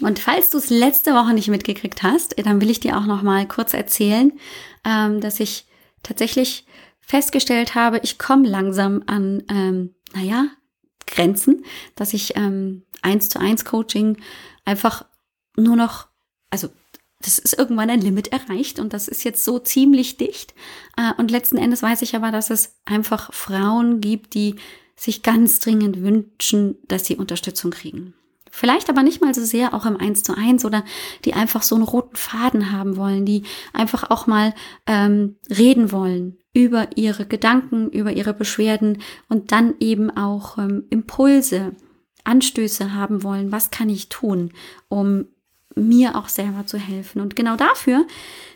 Und 0.00 0.18
falls 0.18 0.50
du 0.50 0.58
es 0.58 0.70
letzte 0.70 1.14
Woche 1.14 1.34
nicht 1.34 1.46
mitgekriegt 1.46 2.02
hast, 2.02 2.34
dann 2.44 2.60
will 2.60 2.68
ich 2.68 2.80
dir 2.80 2.98
auch 2.98 3.06
noch 3.06 3.22
mal 3.22 3.46
kurz 3.46 3.74
erzählen, 3.74 4.32
ähm, 4.84 5.20
dass 5.20 5.40
ich 5.40 5.66
tatsächlich 6.02 6.66
festgestellt 7.00 7.74
habe, 7.74 8.00
ich 8.02 8.18
komme 8.18 8.48
langsam 8.48 9.02
an, 9.06 9.42
ähm, 9.48 9.94
naja, 10.14 10.46
Grenzen, 11.06 11.64
dass 11.94 12.14
ich 12.14 12.36
ähm, 12.36 12.84
eins 13.02 13.28
zu 13.28 13.38
eins 13.38 13.64
Coaching 13.64 14.18
einfach 14.64 15.04
nur 15.56 15.76
noch, 15.76 16.08
also 16.50 16.68
das 17.20 17.38
ist 17.38 17.56
irgendwann 17.58 17.90
ein 17.90 18.00
Limit 18.00 18.28
erreicht 18.28 18.78
und 18.78 18.92
das 18.92 19.08
ist 19.08 19.24
jetzt 19.24 19.44
so 19.44 19.58
ziemlich 19.58 20.16
dicht. 20.16 20.54
Äh, 20.96 21.12
und 21.18 21.30
letzten 21.30 21.58
Endes 21.58 21.82
weiß 21.82 22.02
ich 22.02 22.16
aber, 22.16 22.32
dass 22.32 22.50
es 22.50 22.76
einfach 22.84 23.32
Frauen 23.32 24.00
gibt, 24.00 24.34
die 24.34 24.56
sich 24.96 25.22
ganz 25.22 25.60
dringend 25.60 26.00
wünschen, 26.02 26.76
dass 26.88 27.06
sie 27.06 27.16
Unterstützung 27.16 27.70
kriegen. 27.70 28.14
Vielleicht 28.54 28.90
aber 28.90 29.02
nicht 29.02 29.22
mal 29.22 29.34
so 29.34 29.42
sehr 29.42 29.72
auch 29.72 29.86
im 29.86 29.96
Eins 29.96 30.22
zu 30.22 30.36
eins 30.36 30.64
oder 30.64 30.84
die 31.24 31.32
einfach 31.32 31.62
so 31.62 31.74
einen 31.74 31.84
roten 31.84 32.16
Faden 32.16 32.70
haben 32.70 32.96
wollen, 32.96 33.24
die 33.24 33.44
einfach 33.72 34.10
auch 34.10 34.26
mal 34.26 34.54
ähm, 34.86 35.36
reden 35.48 35.90
wollen 35.90 36.36
über 36.52 36.88
ihre 36.96 37.24
Gedanken, 37.24 37.88
über 37.88 38.12
ihre 38.12 38.34
Beschwerden 38.34 38.98
und 39.30 39.52
dann 39.52 39.74
eben 39.80 40.10
auch 40.10 40.58
ähm, 40.58 40.84
Impulse, 40.90 41.72
Anstöße 42.24 42.94
haben 42.94 43.22
wollen. 43.22 43.50
Was 43.50 43.70
kann 43.70 43.88
ich 43.88 44.10
tun, 44.10 44.52
um 44.88 45.26
mir 45.74 46.16
auch 46.16 46.28
selber 46.28 46.66
zu 46.66 46.78
helfen. 46.78 47.20
Und 47.20 47.36
genau 47.36 47.56
dafür 47.56 48.06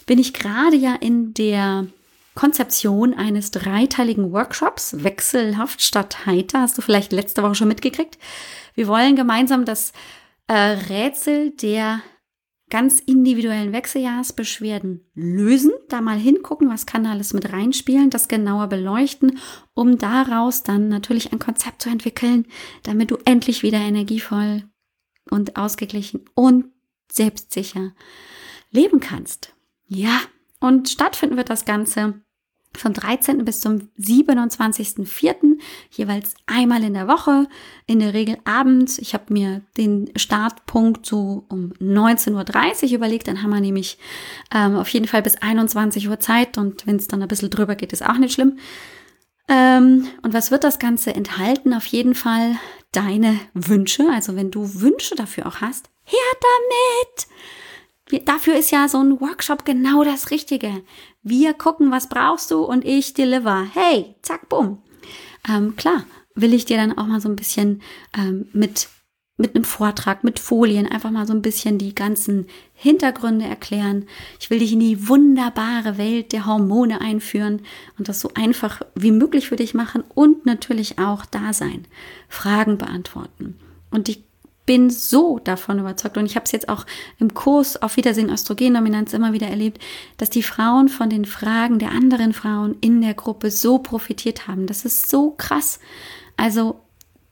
bin 0.07 0.19
ich 0.19 0.35
gerade 0.35 0.77
ja 0.77 0.95
in 0.95 1.35
der 1.35 1.87
Konzeption 2.35 3.15
eines 3.15 3.51
dreiteiligen 3.51 4.33
Workshops, 4.33 5.03
wechselhaft 5.03 5.83
statt 5.83 6.27
heiter, 6.27 6.61
hast 6.61 6.77
du 6.77 6.83
vielleicht 6.83 7.13
letzte 7.13 7.43
Woche 7.43 7.55
schon 7.55 7.69
mitgekriegt. 7.69 8.19
Wir 8.77 8.87
wollen 8.87 9.17
gemeinsam 9.17 9.65
das 9.65 9.93
äh, 10.47 10.55
Rätsel 10.55 11.51
der 11.51 12.03
ganz 12.69 13.01
individuellen 13.01 13.73
Wechseljahrsbeschwerden 13.73 15.09
lösen, 15.15 15.73
da 15.89 16.01
mal 16.01 16.19
hingucken, 16.19 16.69
was 16.69 16.85
kann 16.85 17.05
da 17.05 17.11
alles 17.11 17.33
mit 17.33 17.53
reinspielen, 17.53 18.11
das 18.11 18.29
genauer 18.29 18.67
beleuchten, 18.67 19.39
um 19.75 19.99
daraus 19.99 20.63
dann 20.63 20.89
natürlich 20.89 21.33
ein 21.33 21.39
Konzept 21.39 21.83
zu 21.83 21.89
entwickeln, 21.89 22.47
damit 22.83 23.11
du 23.11 23.19
endlich 23.25 23.63
wieder 23.63 23.79
energievoll 23.79 24.65
und 25.31 25.57
ausgeglichen 25.57 26.25
und 26.35 26.67
selbstsicher 27.11 27.93
leben 28.71 29.01
kannst. 29.01 29.55
Ja, 29.87 30.21
und 30.61 30.89
stattfinden 30.89 31.37
wird 31.37 31.51
das 31.51 31.65
Ganze 31.65 32.21
vom 32.79 32.93
13. 32.93 33.45
bis 33.45 33.61
zum 33.61 33.89
27.04. 33.99 35.59
jeweils 35.91 36.35
einmal 36.47 36.83
in 36.85 36.95
der 36.95 37.09
Woche, 37.09 37.49
in 37.87 38.01
der 38.01 38.15
Regel 38.15 38.39
abends. 38.45 38.99
Ich 38.99 39.15
habe 39.15 39.33
mir 39.33 39.63
den 39.77 40.11
Startpunkt 40.17 41.07
so 41.07 41.45
um 41.49 41.73
19.30 41.81 42.85
Uhr 42.85 42.95
überlegt, 42.95 43.29
dann 43.29 43.43
haben 43.43 43.51
wir 43.51 43.61
nämlich 43.61 43.99
ähm, 44.55 44.77
auf 44.77 44.89
jeden 44.89 45.07
Fall 45.07 45.23
bis 45.23 45.37
21 45.37 46.09
Uhr 46.09 46.21
Zeit 46.21 46.59
und 46.59 46.87
wenn 46.87 46.97
es 46.97 47.09
dann 47.09 47.23
ein 47.23 47.29
bisschen 47.29 47.51
drüber 47.51 47.75
geht, 47.75 47.93
ist 47.93 48.05
auch 48.05 48.19
nicht 48.19 48.35
schlimm. 48.35 48.59
Ähm, 49.49 50.09
und 50.23 50.35
was 50.35 50.51
wird 50.51 50.65
das 50.65 50.79
Ganze 50.79 51.15
enthalten? 51.15 51.73
Auf 51.73 51.87
jeden 51.87 52.15
Fall 52.15 52.57
deine 52.93 53.39
Wünsche. 53.55 54.05
Also 54.13 54.37
wenn 54.37 54.51
du 54.51 54.81
Wünsche 54.81 55.15
dafür 55.15 55.47
auch 55.47 55.61
hast, 55.61 55.89
her 56.05 56.19
damit! 56.41 57.29
Dafür 58.25 58.57
ist 58.57 58.71
ja 58.71 58.89
so 58.89 58.99
ein 58.99 59.21
Workshop 59.21 59.65
genau 59.65 60.05
das 60.05 60.31
Richtige. 60.31 60.83
Wir 61.23 61.55
gucken, 61.55 61.91
was 61.91 62.09
brauchst 62.09 62.51
du 62.51 62.63
und 62.63 62.85
ich 62.85 63.15
deliver. 63.15 63.67
Hey, 63.75 64.15
zack, 64.23 64.49
bumm. 64.49 64.79
Ähm, 65.49 65.75
klar, 65.77 66.05
will 66.35 66.55
ich 66.55 66.65
dir 66.65 66.77
dann 66.77 66.97
auch 66.97 67.07
mal 67.07 67.21
so 67.21 67.29
ein 67.29 67.37
bisschen 67.37 67.83
ähm, 68.17 68.49
mit 68.53 68.89
mit 69.39 69.55
einem 69.55 69.65
Vortrag, 69.65 70.25
mit 70.25 70.39
Folien 70.39 70.87
einfach 70.87 71.11
mal 71.11 71.27
so 71.27 71.35
ein 71.35 71.43
bisschen 71.43 71.77
die 71.77 71.95
ganzen 71.95 72.47
Hintergründe 72.73 73.45
erklären. 73.45 74.07
Ich 74.41 74.49
will 74.49 74.61
dich 74.61 74.73
in 74.73 74.81
die 74.81 75.09
wunderbare 75.09 75.99
Welt 75.99 76.33
der 76.33 76.47
Hormone 76.47 77.01
einführen 77.01 77.61
und 77.99 78.09
das 78.09 78.21
so 78.21 78.31
einfach 78.35 78.81
wie 78.95 79.13
möglich 79.13 79.49
für 79.49 79.57
dich 79.57 79.75
machen 79.75 80.05
und 80.15 80.47
natürlich 80.47 80.99
auch 80.99 81.27
da 81.27 81.53
sein, 81.53 81.87
Fragen 82.29 82.79
beantworten. 82.79 83.59
Und 83.91 84.09
ich 84.09 84.25
bin 84.67 84.91
so 84.91 85.39
davon 85.39 85.79
überzeugt 85.79 86.19
und 86.19 86.27
ich 86.27 86.35
habe 86.35 86.45
es 86.45 86.53
jetzt 86.53 86.69
auch 86.69 86.85
im 87.19 87.33
Kurs 87.33 87.81
auf 87.81 87.97
Wiedersehen 87.97 88.31
Östrogendominanz 88.31 89.13
immer 89.13 89.33
wieder 89.33 89.47
erlebt, 89.47 89.81
dass 90.19 90.29
die 90.29 90.43
Frauen 90.43 90.89
von 90.89 91.09
den 91.09 91.25
Fragen 91.25 91.79
der 91.79 91.93
anderen 91.93 92.33
Frauen 92.33 92.77
in 92.81 93.01
der 93.01 93.15
Gruppe 93.15 93.51
so 93.51 93.79
profitiert 93.79 94.49
haben. 94.49 94.67
Das 94.67 94.85
ist 94.85 95.09
so 95.09 95.31
krass. 95.31 95.79
Also 96.37 96.81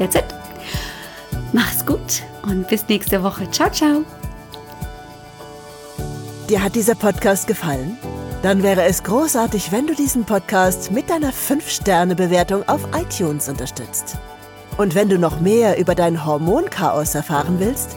That's 0.00 0.16
it. 0.16 0.24
Mach's 1.52 1.86
gut 1.86 2.24
und 2.42 2.66
bis 2.66 2.88
nächste 2.88 3.22
Woche. 3.22 3.48
Ciao, 3.52 3.70
ciao. 3.70 4.04
Dir 6.50 6.60
hat 6.60 6.74
dieser 6.74 6.96
Podcast 6.96 7.46
gefallen? 7.46 7.96
Dann 8.42 8.64
wäre 8.64 8.82
es 8.82 9.04
großartig, 9.04 9.70
wenn 9.70 9.86
du 9.86 9.94
diesen 9.94 10.24
Podcast 10.24 10.90
mit 10.90 11.08
deiner 11.08 11.32
5-Sterne-Bewertung 11.32 12.68
auf 12.68 12.80
iTunes 13.00 13.48
unterstützt. 13.48 14.16
Und 14.76 14.96
wenn 14.96 15.08
du 15.08 15.20
noch 15.20 15.40
mehr 15.40 15.78
über 15.78 15.94
dein 15.94 16.26
Hormonchaos 16.26 17.14
erfahren 17.14 17.60
willst, 17.60 17.96